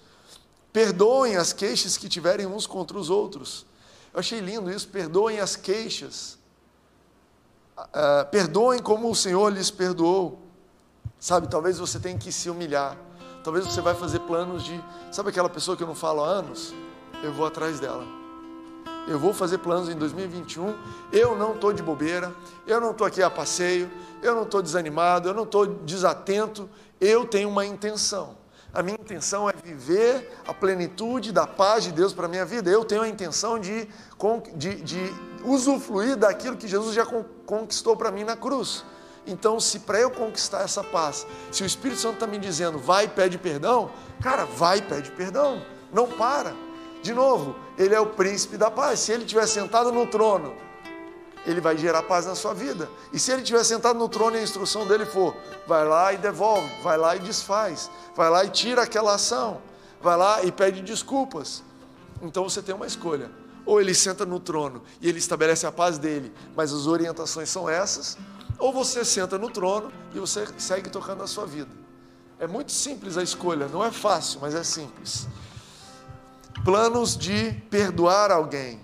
Perdoem 0.72 1.38
as 1.38 1.54
queixas 1.54 1.98
que 1.98 2.10
tiverem 2.10 2.48
uns 2.48 2.66
contra 2.66 2.98
os 2.98 3.10
outros. 3.10 3.66
Eu 4.12 4.20
achei 4.20 4.40
lindo 4.40 4.72
isso. 4.72 4.88
Perdoem 4.88 5.40
as 5.40 5.56
queixas. 5.56 6.38
Uh, 7.78 8.26
perdoem 8.32 8.80
como 8.80 9.10
o 9.10 9.16
Senhor 9.16 9.50
lhes 9.50 9.70
perdoou. 9.70 10.40
Sabe, 11.20 11.48
talvez 11.48 11.78
você 11.78 12.00
tenha 12.00 12.18
que 12.18 12.32
se 12.32 12.50
humilhar. 12.50 12.98
Talvez 13.44 13.66
você 13.66 13.82
vai 13.82 13.94
fazer 13.94 14.20
planos 14.22 14.64
de. 14.64 14.84
Sabe 15.12 15.30
aquela 15.30 15.50
pessoa 15.50 15.78
que 15.78 15.84
eu 15.84 15.88
não 15.88 15.96
falo 15.96 16.24
há 16.24 16.28
anos? 16.28 16.74
Eu 17.24 17.32
vou 17.32 17.46
atrás 17.46 17.80
dela. 17.80 18.06
Eu 19.08 19.18
vou 19.18 19.34
fazer 19.34 19.58
planos 19.58 19.90
em 19.90 19.96
2021. 19.96 20.76
Eu 21.12 21.36
não 21.36 21.56
estou 21.56 21.74
de 21.74 21.82
bobeira, 21.82 22.34
eu 22.68 22.80
não 22.80 22.92
estou 22.92 23.08
aqui 23.08 23.22
a 23.22 23.30
passeio, 23.30 23.90
eu 24.22 24.36
não 24.36 24.44
estou 24.44 24.62
desanimado, 24.62 25.30
eu 25.30 25.34
não 25.34 25.44
estou 25.44 25.66
desatento. 25.66 26.70
Eu 27.02 27.26
tenho 27.26 27.50
uma 27.50 27.66
intenção. 27.66 28.38
A 28.74 28.82
minha 28.82 28.98
intenção 29.00 29.50
é 29.50 29.54
viver 29.54 30.32
a 30.48 30.54
plenitude 30.54 31.32
da 31.32 31.46
paz 31.46 31.84
de 31.84 31.92
Deus 31.92 32.12
para 32.12 32.26
a 32.26 32.30
minha 32.30 32.46
vida. 32.46 32.70
Eu 32.70 32.84
tenho 32.84 33.04
a 33.04 33.08
intenção 33.08 33.60
de, 33.60 33.88
de, 34.56 34.76
de 34.82 35.14
usufruir 35.44 36.16
daquilo 36.16 36.58
que 36.58 36.68
Jesus 36.68 36.96
já 36.96 37.06
conquistou 37.46 37.96
para 37.96 38.12
mim 38.12 38.24
na 38.24 38.36
cruz. 38.36 38.84
Então, 39.28 39.60
se 39.60 39.80
para 39.80 40.00
eu 40.00 40.10
conquistar 40.10 40.62
essa 40.62 40.84
paz, 40.84 41.26
se 41.52 41.64
o 41.64 41.66
Espírito 41.66 42.02
Santo 42.02 42.16
está 42.16 42.28
me 42.28 42.38
dizendo, 42.38 42.78
vai 42.78 43.06
e 43.06 43.08
pede 43.08 43.38
perdão, 43.38 43.92
cara, 44.22 44.44
vai 44.44 44.80
e 44.80 44.82
pede 44.82 45.12
perdão. 45.12 45.62
Não 45.94 46.08
para. 46.08 46.54
De 47.04 47.14
novo, 47.14 47.54
ele 47.78 47.94
é 47.94 48.00
o 48.00 48.08
príncipe 48.08 48.56
da 48.58 48.72
paz. 48.72 49.02
Se 49.02 49.12
ele 49.12 49.26
estiver 49.26 49.46
sentado 49.46 49.92
no 49.92 50.08
trono, 50.08 50.56
ele 51.46 51.60
vai 51.60 51.78
gerar 51.78 52.02
paz 52.04 52.26
na 52.26 52.34
sua 52.34 52.54
vida. 52.54 52.90
E 53.12 53.20
se 53.20 53.30
ele 53.30 53.42
estiver 53.42 53.64
sentado 53.66 54.00
no 54.00 54.08
trono 54.08 54.38
e 54.38 54.40
a 54.40 54.44
instrução 54.44 54.88
dele 54.88 55.06
for, 55.06 55.36
vai 55.68 55.86
lá 55.86 56.14
e 56.14 56.18
devolve, 56.18 56.70
vai 56.82 56.98
lá 56.98 57.14
e 57.18 57.20
desfaz, 57.20 57.92
vai 58.16 58.30
lá 58.30 58.46
e 58.46 58.50
tira 58.50 58.84
aquela 58.84 59.16
ação, 59.16 59.62
vai 60.02 60.16
lá 60.16 60.46
e 60.46 60.52
pede 60.52 60.82
desculpas. 60.82 61.62
Então 62.22 62.46
você 62.46 62.62
tem 62.62 62.74
uma 62.74 62.88
escolha. 62.88 63.30
Ou 63.66 63.82
ele 63.82 63.94
senta 63.94 64.26
no 64.26 64.40
trono 64.40 64.82
e 65.02 65.10
ele 65.10 65.20
estabelece 65.20 65.68
a 65.68 65.72
paz 65.74 65.98
dele, 65.98 66.34
mas 66.56 66.72
as 66.72 66.88
orientações 66.88 67.50
são 67.50 67.70
essas, 67.70 68.18
ou 68.58 68.72
você 68.72 69.04
senta 69.04 69.38
no 69.38 69.50
trono 69.50 69.92
e 70.14 70.20
você 70.20 70.48
segue 70.58 70.90
tocando 70.90 71.22
a 71.22 71.28
sua 71.28 71.46
vida. 71.46 71.72
É 72.40 72.48
muito 72.48 72.72
simples 72.72 73.18
a 73.18 73.24
escolha, 73.24 73.68
não 73.68 73.84
é 73.84 73.92
fácil, 73.92 74.40
mas 74.42 74.56
é 74.56 74.64
simples. 74.64 75.28
Planos 76.64 77.18
de 77.18 77.52
perdoar 77.70 78.32
alguém, 78.32 78.80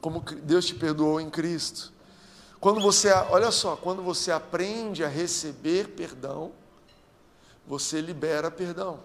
como 0.00 0.20
Deus 0.20 0.66
te 0.66 0.74
perdoou 0.74 1.20
em 1.20 1.30
Cristo. 1.30 1.92
Quando 2.60 2.80
você, 2.80 3.10
olha 3.30 3.52
só, 3.52 3.76
quando 3.76 4.02
você 4.02 4.32
aprende 4.32 5.04
a 5.04 5.08
receber 5.08 5.88
perdão, 5.88 6.52
você 7.66 8.00
libera 8.00 8.50
perdão. 8.50 8.98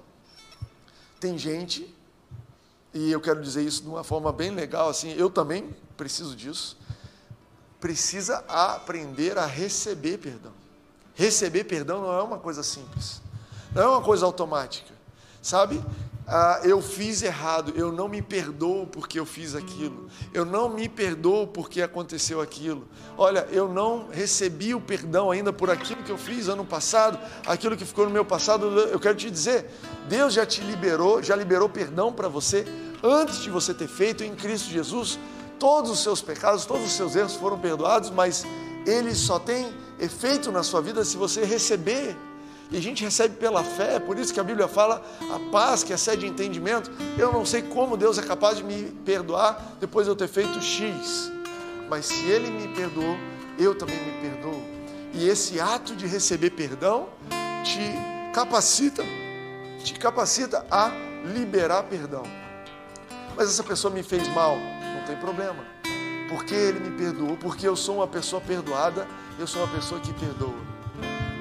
Tem 1.19 1.37
gente, 1.37 1.95
e 2.93 3.11
eu 3.11 3.21
quero 3.21 3.41
dizer 3.41 3.63
isso 3.63 3.83
de 3.83 3.87
uma 3.87 4.03
forma 4.03 4.33
bem 4.33 4.49
legal, 4.49 4.89
assim, 4.89 5.13
eu 5.13 5.29
também 5.29 5.75
preciso 5.95 6.35
disso, 6.35 6.77
precisa 7.79 8.43
aprender 8.47 9.37
a 9.37 9.45
receber 9.45 10.17
perdão. 10.17 10.51
Receber 11.13 11.63
perdão 11.65 12.01
não 12.01 12.11
é 12.11 12.23
uma 12.23 12.39
coisa 12.39 12.63
simples, 12.63 13.21
não 13.71 13.83
é 13.83 13.87
uma 13.87 14.01
coisa 14.01 14.25
automática, 14.25 14.93
sabe? 15.41 15.81
Ah, 16.27 16.59
eu 16.63 16.81
fiz 16.81 17.21
errado, 17.21 17.71
eu 17.75 17.91
não 17.91 18.07
me 18.07 18.19
perdoo 18.19 18.87
porque 18.87 19.19
eu 19.19 19.27
fiz 19.27 19.53
aquilo, 19.53 20.07
eu 20.33 20.43
não 20.43 20.67
me 20.67 20.89
perdoo 20.89 21.45
porque 21.45 21.83
aconteceu 21.83 22.41
aquilo. 22.41 22.87
Olha, 23.15 23.47
eu 23.51 23.67
não 23.67 24.07
recebi 24.09 24.73
o 24.73 24.81
perdão 24.81 25.29
ainda 25.29 25.53
por 25.53 25.69
aquilo 25.69 26.01
que 26.01 26.11
eu 26.11 26.17
fiz 26.17 26.47
ano 26.47 26.65
passado, 26.65 27.19
aquilo 27.45 27.77
que 27.77 27.85
ficou 27.85 28.05
no 28.05 28.11
meu 28.11 28.25
passado. 28.25 28.65
Eu 28.65 28.99
quero 28.99 29.15
te 29.15 29.29
dizer, 29.29 29.69
Deus 30.09 30.33
já 30.33 30.47
te 30.47 30.61
liberou, 30.61 31.21
já 31.21 31.35
liberou 31.35 31.69
perdão 31.69 32.11
para 32.11 32.27
você 32.27 32.65
antes 33.03 33.41
de 33.41 33.51
você 33.51 33.71
ter 33.71 33.87
feito 33.87 34.23
em 34.23 34.33
Cristo 34.33 34.69
Jesus. 34.69 35.19
Todos 35.59 35.91
os 35.91 35.99
seus 35.99 36.23
pecados, 36.23 36.65
todos 36.65 36.85
os 36.85 36.91
seus 36.93 37.15
erros 37.15 37.35
foram 37.35 37.59
perdoados, 37.59 38.09
mas 38.09 38.43
ele 38.85 39.13
só 39.13 39.37
tem 39.37 39.71
efeito 39.99 40.51
na 40.51 40.63
sua 40.63 40.81
vida 40.81 41.05
se 41.05 41.17
você 41.17 41.45
receber 41.45 42.17
e 42.71 42.77
a 42.77 42.81
gente 42.81 43.03
recebe 43.03 43.35
pela 43.35 43.63
fé, 43.63 43.99
por 43.99 44.17
isso 44.17 44.33
que 44.33 44.39
a 44.39 44.43
Bíblia 44.43 44.67
fala 44.67 45.03
a 45.33 45.51
paz 45.51 45.83
que 45.83 45.93
excede 45.93 46.25
entendimento. 46.25 46.91
Eu 47.17 47.31
não 47.31 47.45
sei 47.45 47.61
como 47.61 47.95
Deus 47.95 48.17
é 48.17 48.23
capaz 48.23 48.57
de 48.57 48.63
me 48.63 48.91
perdoar 49.05 49.77
depois 49.79 50.05
de 50.05 50.11
eu 50.11 50.15
ter 50.15 50.27
feito 50.27 50.59
X, 50.61 51.31
mas 51.89 52.07
se 52.07 52.25
Ele 52.25 52.49
me 52.49 52.67
perdoou, 52.69 53.17
eu 53.59 53.75
também 53.75 53.97
me 53.97 54.11
perdoo. 54.21 54.61
E 55.13 55.27
esse 55.29 55.59
ato 55.59 55.95
de 55.95 56.07
receber 56.07 56.49
perdão 56.51 57.07
te 57.63 58.33
capacita, 58.33 59.03
te 59.83 59.93
capacita 59.93 60.65
a 60.69 60.91
liberar 61.33 61.83
perdão. 61.83 62.23
Mas 63.37 63.49
essa 63.49 63.63
pessoa 63.63 63.93
me 63.93 64.01
fez 64.01 64.27
mal, 64.29 64.57
não 64.57 65.05
tem 65.05 65.15
problema, 65.17 65.63
porque 66.29 66.55
Ele 66.55 66.79
me 66.79 66.97
perdoou, 66.97 67.37
porque 67.37 67.67
eu 67.67 67.75
sou 67.75 67.97
uma 67.97 68.07
pessoa 68.07 68.41
perdoada, 68.41 69.07
eu 69.37 69.45
sou 69.45 69.63
uma 69.63 69.73
pessoa 69.73 70.01
que 70.01 70.13
perdoa 70.13 70.74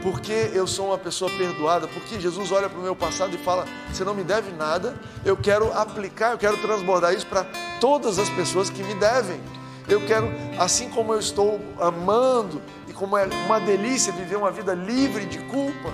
porque 0.04 0.50
eu 0.52 0.66
sou 0.66 0.88
uma 0.88 0.98
pessoa 0.98 1.30
perdoada, 1.30 1.88
porque 1.88 2.20
Jesus 2.20 2.52
olha 2.52 2.68
para 2.68 2.78
o 2.78 2.82
meu 2.82 2.94
passado 2.94 3.34
e 3.34 3.38
fala: 3.38 3.64
você 3.90 4.04
não 4.04 4.14
me 4.14 4.22
deve 4.22 4.52
nada, 4.52 4.94
eu 5.24 5.34
quero 5.34 5.72
aplicar, 5.72 6.32
eu 6.32 6.38
quero 6.38 6.58
transbordar 6.58 7.14
isso 7.14 7.26
para 7.26 7.46
todas 7.80 8.18
as 8.18 8.28
pessoas 8.28 8.68
que 8.68 8.82
me 8.82 8.94
devem. 8.94 9.40
Eu 9.88 10.04
quero, 10.06 10.28
assim 10.58 10.90
como 10.90 11.14
eu 11.14 11.18
estou 11.18 11.58
amando 11.80 12.60
e 12.86 12.92
como 12.92 13.16
é 13.16 13.24
uma 13.46 13.58
delícia 13.58 14.12
viver 14.12 14.36
uma 14.36 14.50
vida 14.50 14.74
livre 14.74 15.24
de 15.24 15.38
culpa, 15.38 15.90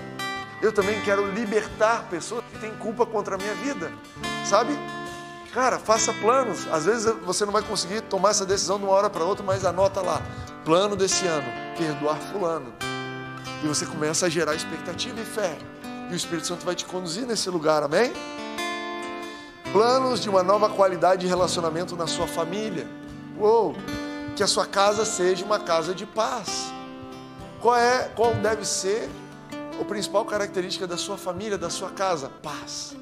eu 0.60 0.72
também 0.72 1.00
quero 1.02 1.30
libertar 1.30 2.08
pessoas 2.10 2.42
que 2.50 2.58
têm 2.58 2.72
culpa 2.78 3.06
contra 3.06 3.36
a 3.36 3.38
minha 3.38 3.54
vida, 3.54 3.92
sabe? 4.44 4.76
Cara, 5.54 5.78
faça 5.78 6.12
planos. 6.14 6.66
Às 6.72 6.84
vezes 6.84 7.14
você 7.24 7.44
não 7.44 7.52
vai 7.52 7.62
conseguir 7.62 8.00
tomar 8.02 8.30
essa 8.30 8.44
decisão 8.44 8.76
de 8.76 8.84
uma 8.84 8.92
hora 8.92 9.08
para 9.08 9.24
outra, 9.24 9.44
mas 9.44 9.64
anota 9.64 10.00
lá: 10.00 10.20
plano 10.64 10.96
desse 10.96 11.28
ano, 11.28 11.46
perdoar 11.76 12.16
Fulano 12.16 12.89
e 13.62 13.66
você 13.66 13.86
começa 13.86 14.26
a 14.26 14.28
gerar 14.28 14.54
expectativa 14.54 15.20
e 15.20 15.24
fé. 15.24 15.56
E 16.10 16.12
o 16.12 16.16
Espírito 16.16 16.46
Santo 16.46 16.64
vai 16.64 16.74
te 16.74 16.84
conduzir 16.84 17.26
nesse 17.26 17.48
lugar, 17.50 17.82
amém? 17.82 18.12
Planos 19.72 20.20
de 20.20 20.28
uma 20.28 20.42
nova 20.42 20.68
qualidade 20.68 21.22
de 21.22 21.26
relacionamento 21.26 21.94
na 21.94 22.06
sua 22.06 22.26
família. 22.26 22.86
Uou! 23.38 23.74
Que 24.34 24.42
a 24.42 24.46
sua 24.46 24.66
casa 24.66 25.04
seja 25.04 25.44
uma 25.44 25.60
casa 25.60 25.94
de 25.94 26.06
paz. 26.06 26.72
Qual 27.60 27.76
é, 27.76 28.10
qual 28.16 28.34
deve 28.34 28.64
ser 28.64 29.08
a 29.80 29.84
principal 29.84 30.24
característica 30.24 30.86
da 30.86 30.96
sua 30.96 31.16
família, 31.16 31.56
da 31.56 31.70
sua 31.70 31.90
casa? 31.90 32.30
Paz. 32.42 32.96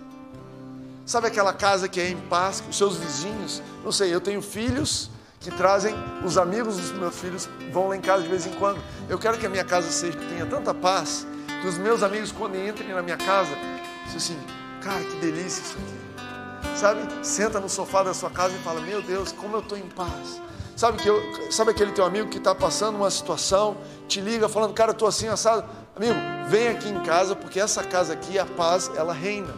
Sabe 1.07 1.29
aquela 1.29 1.55
casa 1.55 1.89
que 1.89 2.01
é 2.01 2.11
em 2.11 2.21
paz, 2.29 2.61
que 2.61 2.69
os 2.69 2.77
seus 2.77 2.97
vizinhos, 2.97 3.63
não 3.83 3.91
sei, 3.91 4.15
eu 4.15 4.21
tenho 4.21 4.43
filhos 4.43 5.11
que 5.41 5.51
trazem 5.51 5.95
os 6.25 6.37
amigos 6.37 6.77
dos 6.77 6.93
meus 6.93 7.19
filhos 7.19 7.49
vão 7.73 7.89
lá 7.89 7.97
em 7.97 8.01
casa 8.01 8.23
de 8.23 8.29
vez 8.29 8.47
em 8.47 8.53
quando. 8.53 8.81
Eu 9.09 9.19
quero 9.19 9.39
que 9.39 9.47
a 9.47 9.49
minha 9.49 9.65
casa 9.65 9.91
seja 9.91 10.19
tenha 10.19 10.47
tanta 10.47 10.75
paz 10.75 11.27
que 11.61 11.67
os 11.67 11.79
meus 11.79 12.03
amigos 12.03 12.33
quando 12.33 12.57
entrem 12.57 12.93
na 12.93 13.03
minha 13.03 13.17
casa, 13.17 13.51
dizem 14.05 14.17
assim, 14.17 14.39
cara, 14.83 15.03
que 15.03 15.17
delícia 15.17 15.63
isso 15.63 15.77
aqui. 15.77 16.79
Sabe? 16.79 17.01
Senta 17.27 17.59
no 17.59 17.69
sofá 17.69 18.03
da 18.03 18.15
sua 18.15 18.31
casa 18.31 18.55
e 18.55 18.59
fala: 18.59 18.81
"Meu 18.81 19.03
Deus, 19.03 19.33
como 19.33 19.57
eu 19.57 19.61
estou 19.61 19.77
em 19.77 19.89
paz". 19.89 20.41
Sabe 20.77 20.99
que 20.99 21.09
eu, 21.09 21.21
sabe 21.51 21.73
aquele 21.73 21.91
teu 21.91 22.05
amigo 22.05 22.29
que 22.29 22.39
está 22.39 22.55
passando 22.55 22.97
uma 22.97 23.11
situação, 23.11 23.77
te 24.07 24.21
liga 24.21 24.49
falando: 24.49 24.73
"Cara, 24.75 24.91
eu 24.91 24.93
estou 24.93 25.09
assim 25.09 25.27
assado". 25.27 25.65
Amigo, 25.97 26.15
vem 26.49 26.69
aqui 26.69 26.89
em 26.89 27.03
casa 27.03 27.35
porque 27.35 27.59
essa 27.59 27.83
casa 27.83 28.13
aqui, 28.13 28.39
a 28.39 28.47
paz, 28.47 28.89
ela 28.95 29.13
reina. 29.13 29.53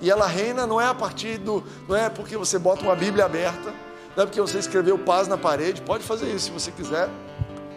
E 0.00 0.10
ela 0.10 0.26
reina 0.26 0.66
não 0.66 0.80
é 0.80 0.86
a 0.86 0.94
partir 0.94 1.38
do, 1.38 1.64
não 1.88 1.96
é 1.96 2.08
porque 2.08 2.36
você 2.36 2.58
bota 2.58 2.82
uma 2.82 2.94
Bíblia 2.94 3.24
aberta, 3.24 3.72
não 4.16 4.24
é 4.24 4.26
porque 4.26 4.40
você 4.40 4.58
escreveu 4.58 4.98
paz 4.98 5.26
na 5.26 5.38
parede, 5.38 5.80
pode 5.82 6.04
fazer 6.04 6.26
isso 6.26 6.46
se 6.46 6.50
você 6.50 6.70
quiser, 6.70 7.08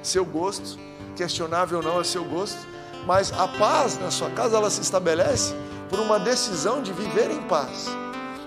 seu 0.04 0.26
gosto, 0.26 0.78
questionável 1.15 1.78
ou 1.78 1.84
não 1.84 2.02
é 2.02 2.04
seu 2.04 2.26
gosto, 2.26 2.60
mas 3.06 3.32
a 3.32 3.48
paz 3.48 3.98
na 4.00 4.12
sua 4.12 4.30
casa 4.30 4.58
ela 4.58 4.69
se 4.69 4.82
estabelece 4.82 5.54
por 5.89 6.00
uma 6.00 6.19
decisão 6.19 6.82
de 6.82 6.91
viver 6.91 7.32
em 7.32 7.41
paz, 7.43 7.88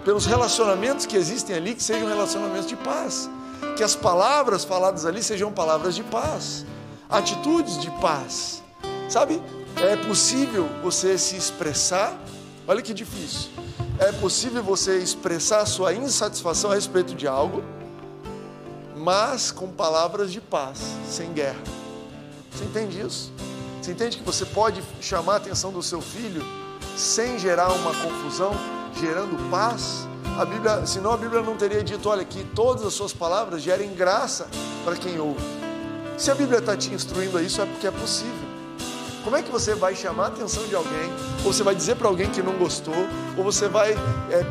pelos 0.04 0.26
relacionamentos 0.26 1.06
que 1.06 1.16
existem 1.16 1.56
ali 1.56 1.74
que 1.74 1.82
sejam 1.82 2.06
relacionamentos 2.06 2.66
de 2.66 2.76
paz, 2.76 3.30
que 3.76 3.82
as 3.82 3.96
palavras 3.96 4.64
faladas 4.64 5.06
ali 5.06 5.22
sejam 5.22 5.50
palavras 5.50 5.94
de 5.94 6.02
paz, 6.02 6.66
atitudes 7.08 7.78
de 7.78 7.90
paz, 7.92 8.62
sabe? 9.08 9.42
É 9.76 9.96
possível 9.96 10.68
você 10.82 11.16
se 11.16 11.36
expressar, 11.36 12.18
olha 12.66 12.82
que 12.82 12.92
difícil, 12.92 13.50
é 13.98 14.12
possível 14.12 14.62
você 14.62 14.98
expressar 14.98 15.64
sua 15.64 15.94
insatisfação 15.94 16.70
a 16.70 16.74
respeito 16.74 17.14
de 17.14 17.26
algo 17.26 17.62
mas 18.98 19.50
com 19.50 19.68
palavras 19.68 20.32
de 20.32 20.40
paz, 20.40 20.78
sem 21.08 21.32
guerra. 21.32 21.62
Você 22.50 22.64
entende 22.64 23.00
isso? 23.00 23.32
Você 23.80 23.92
entende 23.92 24.18
que 24.18 24.22
você 24.22 24.44
pode 24.44 24.82
chamar 25.00 25.34
a 25.34 25.36
atenção 25.36 25.72
do 25.72 25.82
seu 25.82 26.00
filho 26.00 26.44
sem 26.96 27.38
gerar 27.38 27.72
uma 27.72 27.94
confusão, 27.94 28.52
gerando 29.00 29.50
paz? 29.50 30.06
A 30.38 30.44
Bíblia, 30.44 30.84
senão 30.86 31.12
a 31.12 31.16
Bíblia 31.16 31.42
não 31.42 31.56
teria 31.56 31.82
dito, 31.82 32.08
olha, 32.08 32.24
que 32.24 32.44
todas 32.44 32.84
as 32.84 32.92
suas 32.92 33.12
palavras 33.12 33.62
gerem 33.62 33.94
graça 33.94 34.48
para 34.84 34.96
quem 34.96 35.18
ouve. 35.18 35.40
Se 36.16 36.30
a 36.30 36.34
Bíblia 36.34 36.58
está 36.58 36.76
te 36.76 36.92
instruindo 36.92 37.38
a 37.38 37.42
isso, 37.42 37.62
é 37.62 37.66
porque 37.66 37.86
é 37.86 37.90
possível. 37.90 38.48
Como 39.22 39.36
é 39.36 39.42
que 39.42 39.50
você 39.50 39.74
vai 39.74 39.94
chamar 39.94 40.24
a 40.24 40.28
atenção 40.28 40.66
de 40.66 40.74
alguém, 40.74 41.12
ou 41.44 41.52
você 41.52 41.62
vai 41.62 41.74
dizer 41.74 41.96
para 41.96 42.08
alguém 42.08 42.30
que 42.30 42.42
não 42.42 42.54
gostou, 42.54 43.06
ou 43.36 43.44
você 43.44 43.68
vai, 43.68 43.92
é, 43.92 44.44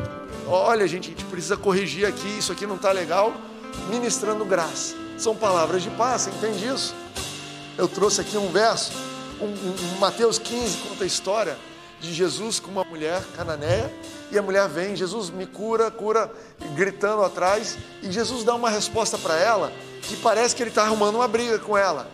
olha, 0.46 0.86
gente, 0.86 1.06
a 1.06 1.10
gente 1.10 1.24
precisa 1.24 1.56
corrigir 1.56 2.06
aqui, 2.06 2.38
isso 2.38 2.52
aqui 2.52 2.66
não 2.66 2.76
está 2.76 2.92
legal, 2.92 3.34
ministrando 3.90 4.44
graça. 4.44 4.94
São 5.16 5.34
palavras 5.34 5.82
de 5.82 5.90
paz, 5.90 6.22
você 6.22 6.30
entende 6.30 6.66
isso? 6.66 6.94
Eu 7.76 7.88
trouxe 7.88 8.20
aqui 8.20 8.36
um 8.36 8.50
verso, 8.50 8.92
um, 9.40 9.46
um, 9.46 9.98
Mateus 9.98 10.38
15 10.38 10.78
conta 10.78 11.04
a 11.04 11.06
história 11.06 11.56
de 12.00 12.12
Jesus 12.12 12.60
com 12.60 12.70
uma 12.70 12.84
mulher 12.84 13.22
cananeia, 13.36 13.92
e 14.30 14.38
a 14.38 14.42
mulher 14.42 14.68
vem, 14.68 14.94
Jesus 14.94 15.30
me 15.30 15.46
cura, 15.46 15.90
cura, 15.90 16.30
gritando 16.74 17.22
atrás, 17.22 17.78
e 18.02 18.12
Jesus 18.12 18.44
dá 18.44 18.54
uma 18.54 18.68
resposta 18.68 19.16
para 19.16 19.36
ela 19.36 19.72
que 20.02 20.16
parece 20.16 20.54
que 20.54 20.62
ele 20.62 20.70
está 20.70 20.82
arrumando 20.82 21.16
uma 21.16 21.28
briga 21.28 21.58
com 21.58 21.76
ela. 21.76 22.08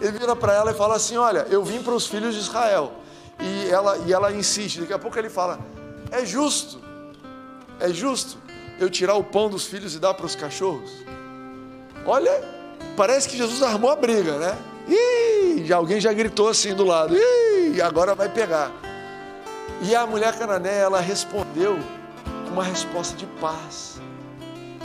Ele 0.00 0.18
vira 0.18 0.34
para 0.34 0.52
ela 0.54 0.70
e 0.72 0.74
fala 0.74 0.96
assim: 0.96 1.16
Olha, 1.16 1.46
eu 1.50 1.64
vim 1.64 1.82
para 1.82 1.94
os 1.94 2.06
filhos 2.06 2.34
de 2.34 2.40
Israel. 2.40 2.92
E 3.40 3.68
ela, 3.70 3.98
e 4.06 4.12
ela 4.12 4.32
insiste, 4.32 4.80
daqui 4.80 4.92
a 4.92 4.98
pouco 4.98 5.18
ele 5.18 5.30
fala: 5.30 5.58
É 6.10 6.24
justo. 6.24 6.80
É 7.80 7.88
justo 7.90 8.38
eu 8.78 8.90
tirar 8.90 9.14
o 9.14 9.24
pão 9.24 9.48
dos 9.48 9.66
filhos 9.66 9.94
e 9.94 9.98
dar 9.98 10.14
para 10.14 10.26
os 10.26 10.34
cachorros? 10.34 11.03
Olha, 12.06 12.42
parece 12.96 13.28
que 13.28 13.36
Jesus 13.36 13.62
armou 13.62 13.90
a 13.90 13.96
briga, 13.96 14.38
né? 14.38 14.58
Ih, 14.86 15.72
alguém 15.72 16.00
já 16.00 16.12
gritou 16.12 16.48
assim 16.48 16.74
do 16.74 16.84
lado. 16.84 17.16
Ih, 17.16 17.80
agora 17.80 18.14
vai 18.14 18.28
pegar. 18.28 18.70
E 19.82 19.94
a 19.94 20.06
mulher 20.06 20.38
cananeia, 20.38 20.82
ela 20.82 21.00
respondeu 21.00 21.78
com 22.46 22.52
uma 22.52 22.64
resposta 22.64 23.16
de 23.16 23.26
paz. 23.40 24.00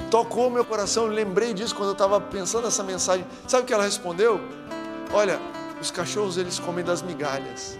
Tocou 0.10 0.49
meu 0.49 0.65
coração, 0.65 1.05
eu 1.05 1.12
lembrei 1.12 1.53
disso 1.53 1.75
quando 1.75 1.89
eu 1.89 1.93
estava 1.93 2.19
pensando 2.19 2.63
nessa 2.63 2.84
mensagem. 2.84 3.25
Sabe 3.47 3.63
o 3.63 3.65
que 3.65 3.73
ela 3.73 3.84
respondeu? 3.84 4.39
Olha, 5.13 5.39
os 5.79 5.91
cachorros 5.91 6.38
eles 6.38 6.58
comem 6.58 6.84
das 6.84 7.01
migalhas. 7.01 7.77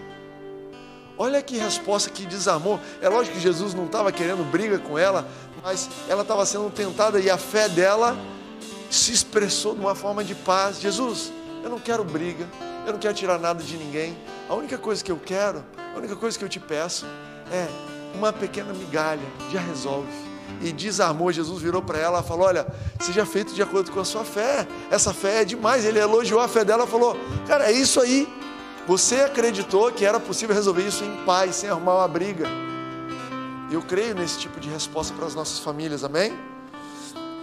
Olha 1.18 1.42
que 1.42 1.56
resposta 1.58 2.08
que 2.08 2.24
desarmou. 2.24 2.78
É 3.00 3.08
lógico 3.08 3.36
que 3.36 3.42
Jesus 3.42 3.74
não 3.74 3.86
estava 3.86 4.12
querendo 4.12 4.48
briga 4.50 4.78
com 4.78 4.98
ela, 4.98 5.26
mas 5.62 5.88
ela 6.08 6.22
estava 6.22 6.46
sendo 6.46 6.70
tentada 6.70 7.20
e 7.20 7.28
a 7.28 7.36
fé 7.36 7.68
dela 7.68 8.16
se 8.90 9.12
expressou 9.12 9.74
de 9.74 9.80
uma 9.80 9.94
forma 9.94 10.24
de 10.24 10.34
paz. 10.34 10.80
Jesus, 10.80 11.32
eu 11.62 11.70
não 11.70 11.78
quero 11.78 12.04
briga, 12.04 12.46
eu 12.86 12.92
não 12.92 12.98
quero 12.98 13.14
tirar 13.14 13.38
nada 13.38 13.62
de 13.62 13.76
ninguém. 13.76 14.16
A 14.48 14.54
única 14.54 14.76
coisa 14.76 15.02
que 15.02 15.12
eu 15.12 15.18
quero, 15.18 15.64
a 15.94 15.98
única 15.98 16.16
coisa 16.16 16.38
que 16.38 16.44
eu 16.44 16.48
te 16.48 16.58
peço 16.58 17.06
é 17.52 17.68
uma 18.14 18.32
pequena 18.32 18.72
migalha, 18.72 19.22
já 19.52 19.60
resolve. 19.60 20.08
E 20.60 20.72
desarmou, 20.72 21.30
Jesus 21.30 21.62
virou 21.62 21.80
para 21.80 21.98
ela 21.98 22.20
e 22.20 22.22
falou: 22.24 22.46
Olha, 22.46 22.66
seja 23.00 23.24
feito 23.24 23.54
de 23.54 23.62
acordo 23.62 23.92
com 23.92 24.00
a 24.00 24.04
sua 24.04 24.24
fé. 24.24 24.66
Essa 24.90 25.14
fé 25.14 25.42
é 25.42 25.44
demais. 25.44 25.84
Ele 25.84 25.98
elogiou 25.98 26.40
a 26.40 26.48
fé 26.48 26.64
dela 26.64 26.84
e 26.84 26.88
falou: 26.88 27.16
Cara, 27.46 27.70
é 27.70 27.72
isso 27.72 28.00
aí. 28.00 28.28
Você 28.86 29.20
acreditou 29.20 29.92
que 29.92 30.04
era 30.04 30.18
possível 30.18 30.54
resolver 30.54 30.82
isso 30.82 31.04
em 31.04 31.24
paz, 31.24 31.54
sem 31.54 31.70
arrumar 31.70 31.94
uma 31.94 32.08
briga. 32.08 32.46
Eu 33.70 33.80
creio 33.80 34.16
nesse 34.16 34.38
tipo 34.38 34.58
de 34.58 34.68
resposta 34.68 35.14
para 35.14 35.26
as 35.26 35.34
nossas 35.34 35.60
famílias, 35.60 36.02
amém? 36.02 36.36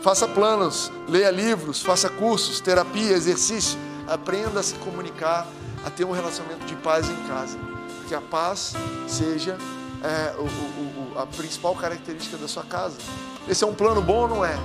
Faça 0.02 0.28
planos, 0.28 0.92
leia 1.08 1.32
livros, 1.32 1.82
faça 1.82 2.10
cursos, 2.10 2.60
terapia, 2.60 3.12
exercício 3.12 3.78
aprenda 4.08 4.62
a 4.62 4.64
se 4.64 4.76
comunicar, 4.76 5.46
a 5.86 5.90
ter 5.90 6.06
um 6.06 6.12
relacionamento 6.12 6.66
de 6.66 6.76
paz 6.78 7.10
em 7.10 7.28
casa. 7.28 7.58
Que 8.08 8.16
a 8.16 8.22
paz 8.22 8.74
seja 9.08 9.58
é, 10.02 10.34
o, 10.38 10.44
o, 10.44 11.20
a 11.20 11.26
principal 11.28 11.76
característica 11.76 12.38
da 12.38 12.48
sua 12.48 12.64
casa. 12.64 12.96
Esse 13.48 13.64
é 13.64 13.68
um 13.68 13.74
plano 13.74 14.02
bom 14.02 14.22
ou 14.22 14.28
não 14.28 14.46
é? 14.46 14.58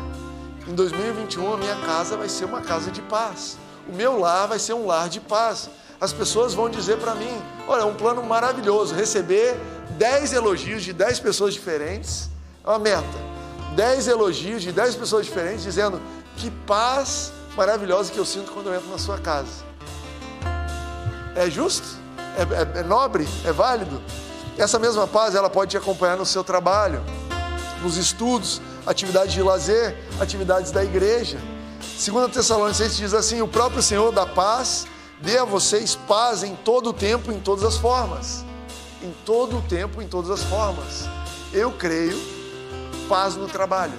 Em 0.67 0.75
2021, 0.75 1.55
a 1.55 1.57
minha 1.57 1.77
casa 1.77 2.17
vai 2.17 2.29
ser 2.29 2.45
uma 2.45 2.61
casa 2.61 2.91
de 2.91 3.03
paz. 3.03 3.59
O 3.89 3.93
meu 3.93 4.19
lar 4.19 4.47
vai 4.47 4.61
ser 4.61 4.75
um 4.75 4.87
lar 4.87 5.09
de 5.09 5.19
paz. 5.19 5.69
As 6.01 6.13
pessoas 6.13 6.55
vão 6.55 6.71
dizer 6.71 6.99
para 6.99 7.17
mim: 7.17 7.37
olha, 7.67 7.83
é 7.83 7.85
um 7.85 7.95
plano 7.95 8.23
maravilhoso. 8.23 8.95
Receber 8.95 9.57
10 9.99 10.33
elogios 10.35 10.85
de 10.85 10.93
10 10.93 11.19
pessoas 11.19 11.53
diferentes 11.53 12.31
é 12.65 12.69
uma 12.69 12.79
meta. 12.79 13.32
10 13.75 14.09
elogios 14.09 14.63
de 14.63 14.73
10 14.73 14.97
pessoas 14.97 15.27
diferentes 15.27 15.63
dizendo 15.63 16.01
que 16.37 16.51
paz 16.67 17.33
maravilhosa 17.57 18.13
que 18.13 18.19
eu 18.19 18.25
sinto 18.25 18.53
quando 18.53 18.69
eu 18.69 18.75
entro 18.75 18.89
na 18.89 18.99
sua 18.99 19.19
casa. 19.19 19.65
É 21.35 21.49
justo? 21.51 21.87
É, 22.37 22.79
é, 22.79 22.81
é 22.81 22.83
nobre? 22.83 23.27
É 23.45 23.53
válido? 23.53 24.01
Essa 24.59 24.79
mesma 24.79 25.07
paz 25.07 25.35
ela 25.35 25.49
pode 25.49 25.71
te 25.71 25.77
acompanhar 25.77 26.17
no 26.17 26.27
seu 26.27 26.45
trabalho, 26.45 27.03
nos 27.83 27.97
estudos, 27.97 28.61
atividades 28.87 29.33
de 29.33 29.43
lazer, 29.43 29.97
atividades 30.21 30.71
da 30.71 30.85
igreja. 30.85 31.39
Segundo 31.97 32.29
Tessalonicenses 32.29 32.97
diz 32.97 33.15
assim: 33.15 33.41
o 33.41 33.49
próprio 33.49 33.83
Senhor 33.83 34.13
da 34.13 34.27
paz 34.27 34.87
dê 35.21 35.39
a 35.39 35.45
vocês 35.45 35.95
paz 35.95 36.43
em 36.43 36.55
todo 36.55 36.91
o 36.91 36.93
tempo, 36.93 37.33
em 37.33 37.41
todas 37.41 37.65
as 37.65 37.77
formas. 37.77 38.45
Em 39.03 39.13
todo 39.25 39.59
o 39.59 39.63
tempo, 39.63 40.03
em 40.03 40.07
todas 40.07 40.31
as 40.31 40.43
formas. 40.43 41.09
Eu 41.53 41.73
creio 41.73 42.42
paz 43.09 43.37
no 43.37 43.47
trabalho. 43.47 43.95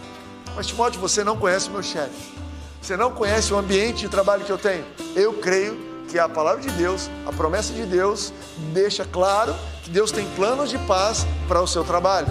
Mas 0.55 0.67
Timóteo, 0.67 0.99
você 0.99 1.23
não 1.23 1.37
conhece 1.37 1.69
meu 1.69 1.83
chefe. 1.83 2.33
Você 2.81 2.97
não 2.97 3.11
conhece 3.11 3.53
o 3.53 3.57
ambiente 3.57 4.01
de 4.01 4.09
trabalho 4.09 4.43
que 4.43 4.51
eu 4.51 4.57
tenho. 4.57 4.85
Eu 5.15 5.33
creio 5.33 5.77
que 6.09 6.19
a 6.19 6.27
palavra 6.27 6.61
de 6.61 6.69
Deus, 6.71 7.09
a 7.25 7.31
promessa 7.31 7.73
de 7.73 7.85
Deus, 7.85 8.33
deixa 8.73 9.05
claro 9.05 9.55
que 9.83 9.89
Deus 9.89 10.11
tem 10.11 10.27
planos 10.35 10.69
de 10.69 10.77
paz 10.79 11.25
para 11.47 11.61
o 11.61 11.67
seu 11.67 11.83
trabalho. 11.83 12.27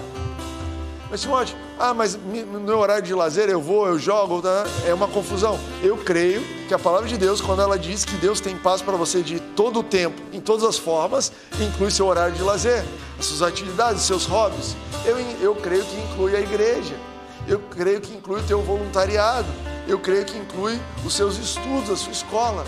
Mas 1.13 1.21
Timóteo, 1.21 1.57
ah, 1.79 1.95
mas 1.95 2.17
no 2.17 2.61
meu 2.61 2.79
horário 2.79 3.05
de 3.05 3.15
lazer 3.15 3.49
eu 3.49 3.61
vou, 3.61 3.87
eu 3.87 3.99
jogo, 3.99 4.43
tá? 4.43 4.65
é 4.85 4.93
uma 4.93 5.07
confusão. 5.07 5.61
Eu 5.81 5.97
creio 5.97 6.43
que 6.67 6.75
a 6.75 6.79
palavra 6.79 7.07
de 7.07 7.17
Deus, 7.17 7.41
quando 7.41 7.63
ela 7.63 7.79
diz 7.79 8.05
que 8.05 8.17
Deus 8.17 8.41
tem 8.41 8.57
paz 8.57 8.83
para 8.83 8.97
você 8.97 9.23
de 9.23 9.39
todo 9.39 9.81
o 9.81 9.83
tempo, 9.85 10.21
em 10.33 10.41
todas 10.41 10.65
as 10.65 10.79
formas, 10.79 11.31
inclui 11.61 11.91
seu 11.91 12.07
horário 12.07 12.35
de 12.35 12.43
lazer, 12.43 12.83
as 13.17 13.27
suas 13.27 13.43
atividades, 13.43 14.03
seus 14.03 14.25
hobbies. 14.25 14.75
Eu, 15.05 15.21
eu 15.41 15.55
creio 15.55 15.85
que 15.85 15.97
inclui 16.01 16.35
a 16.35 16.41
igreja. 16.41 16.97
Eu 17.47 17.61
creio 17.61 18.01
que 18.01 18.15
inclui 18.15 18.41
o 18.41 18.45
teu 18.45 18.63
voluntariado 18.63 19.47
eu 19.87 19.99
creio 19.99 20.25
que 20.25 20.39
inclui 20.39 20.81
os 21.05 21.13
seus 21.13 21.37
estudos, 21.39 21.91
a 21.91 21.97
sua 21.97 22.13
escola. 22.13 22.65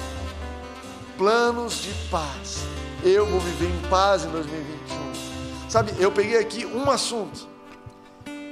Planos 1.16 1.80
de 1.82 1.92
paz. 2.10 2.58
Eu 3.04 3.24
vou 3.26 3.38
viver 3.38 3.68
em 3.68 3.88
paz 3.88 4.24
em 4.24 4.30
2021. 4.30 5.70
Sabe, 5.70 5.92
eu 5.98 6.10
peguei 6.10 6.38
aqui 6.38 6.66
um 6.66 6.90
assunto, 6.90 7.48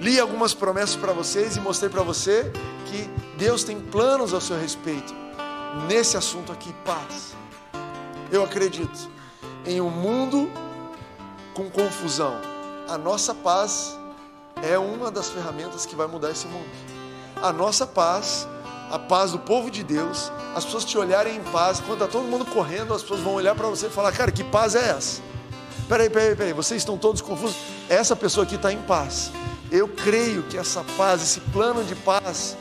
li 0.02 0.18
algumas 0.18 0.52
promessas 0.52 0.96
para 0.96 1.12
vocês 1.12 1.56
e 1.56 1.60
mostrei 1.60 1.88
para 1.88 2.02
você 2.02 2.50
que 2.86 3.08
Deus 3.38 3.62
tem 3.62 3.80
planos 3.80 4.34
ao 4.34 4.40
seu 4.40 4.58
respeito. 4.58 5.14
Nesse 5.88 6.16
assunto 6.16 6.50
aqui, 6.50 6.74
paz. 6.84 7.34
Eu 8.30 8.42
acredito 8.42 9.08
em 9.64 9.80
um 9.80 9.88
mundo 9.88 10.50
com 11.54 11.70
confusão. 11.70 12.34
A 12.88 12.98
nossa 12.98 13.32
paz 13.32 13.96
é 14.60 14.76
uma 14.76 15.08
das 15.08 15.30
ferramentas 15.30 15.86
que 15.86 15.94
vai 15.94 16.08
mudar 16.08 16.32
esse 16.32 16.48
mundo. 16.48 16.68
A 17.40 17.52
nossa 17.52 17.86
paz 17.86 18.48
a 18.90 18.98
paz 18.98 19.30
do 19.32 19.38
povo 19.38 19.70
de 19.70 19.82
Deus, 19.82 20.30
as 20.54 20.66
pessoas 20.66 20.84
te 20.84 20.98
olharem 20.98 21.36
em 21.36 21.42
paz, 21.44 21.80
quando 21.80 22.04
está 22.04 22.06
todo 22.06 22.28
mundo 22.28 22.44
correndo, 22.44 22.92
as 22.92 23.00
pessoas 23.00 23.20
vão 23.20 23.32
olhar 23.32 23.54
para 23.54 23.66
você 23.66 23.86
e 23.86 23.90
falar: 23.90 24.12
Cara, 24.12 24.30
que 24.30 24.44
paz 24.44 24.74
é 24.74 24.90
essa? 24.90 25.22
Peraí, 25.88 26.10
peraí, 26.10 26.36
peraí, 26.36 26.52
vocês 26.52 26.82
estão 26.82 26.98
todos 26.98 27.22
confusos? 27.22 27.56
Essa 27.88 28.14
pessoa 28.14 28.44
aqui 28.44 28.56
está 28.56 28.70
em 28.70 28.82
paz. 28.82 29.32
Eu 29.72 29.88
creio 29.88 30.42
que 30.42 30.58
essa 30.58 30.84
paz, 30.98 31.22
esse 31.22 31.40
plano 31.40 31.82
de 31.82 31.94
paz, 31.94 32.58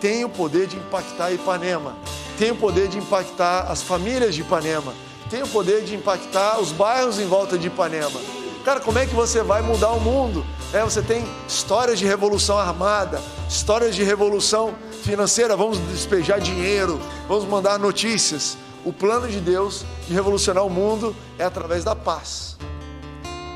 tem 0.00 0.24
o 0.24 0.28
poder 0.28 0.66
de 0.66 0.76
impactar 0.76 1.30
Ipanema, 1.30 1.96
tem 2.36 2.50
o 2.50 2.56
poder 2.56 2.88
de 2.88 2.98
impactar 2.98 3.70
as 3.70 3.80
famílias 3.80 4.34
de 4.34 4.40
Ipanema, 4.40 4.92
tem 5.30 5.40
o 5.40 5.46
poder 5.46 5.84
de 5.84 5.94
impactar 5.94 6.58
os 6.58 6.72
bairros 6.72 7.20
em 7.20 7.26
volta 7.26 7.56
de 7.56 7.68
Ipanema. 7.68 8.20
Cara, 8.64 8.80
como 8.80 8.98
é 8.98 9.06
que 9.06 9.14
você 9.14 9.40
vai 9.40 9.62
mudar 9.62 9.92
o 9.92 10.00
mundo? 10.00 10.44
É, 10.72 10.82
você 10.82 11.00
tem 11.00 11.24
histórias 11.46 11.96
de 11.96 12.04
revolução 12.04 12.58
armada, 12.58 13.22
histórias 13.48 13.94
de 13.94 14.02
revolução 14.02 14.74
financeira, 15.04 15.56
vamos 15.56 15.78
despejar 15.92 16.40
dinheiro, 16.40 17.00
vamos 17.28 17.44
mandar 17.44 17.78
notícias. 17.78 18.58
O 18.84 18.92
plano 18.92 19.28
de 19.28 19.38
Deus 19.38 19.84
de 20.08 20.12
revolucionar 20.12 20.66
o 20.66 20.70
mundo 20.70 21.14
é 21.38 21.44
através 21.44 21.84
da 21.84 21.94
paz. 21.94 22.56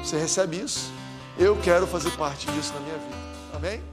Você 0.05 0.17
recebe 0.17 0.61
isso? 0.61 0.92
Eu 1.39 1.57
quero 1.57 1.87
fazer 1.87 2.11
parte 2.13 2.47
disso 2.53 2.73
na 2.75 2.81
minha 2.81 2.99
vida. 2.99 3.17
Amém? 3.55 3.92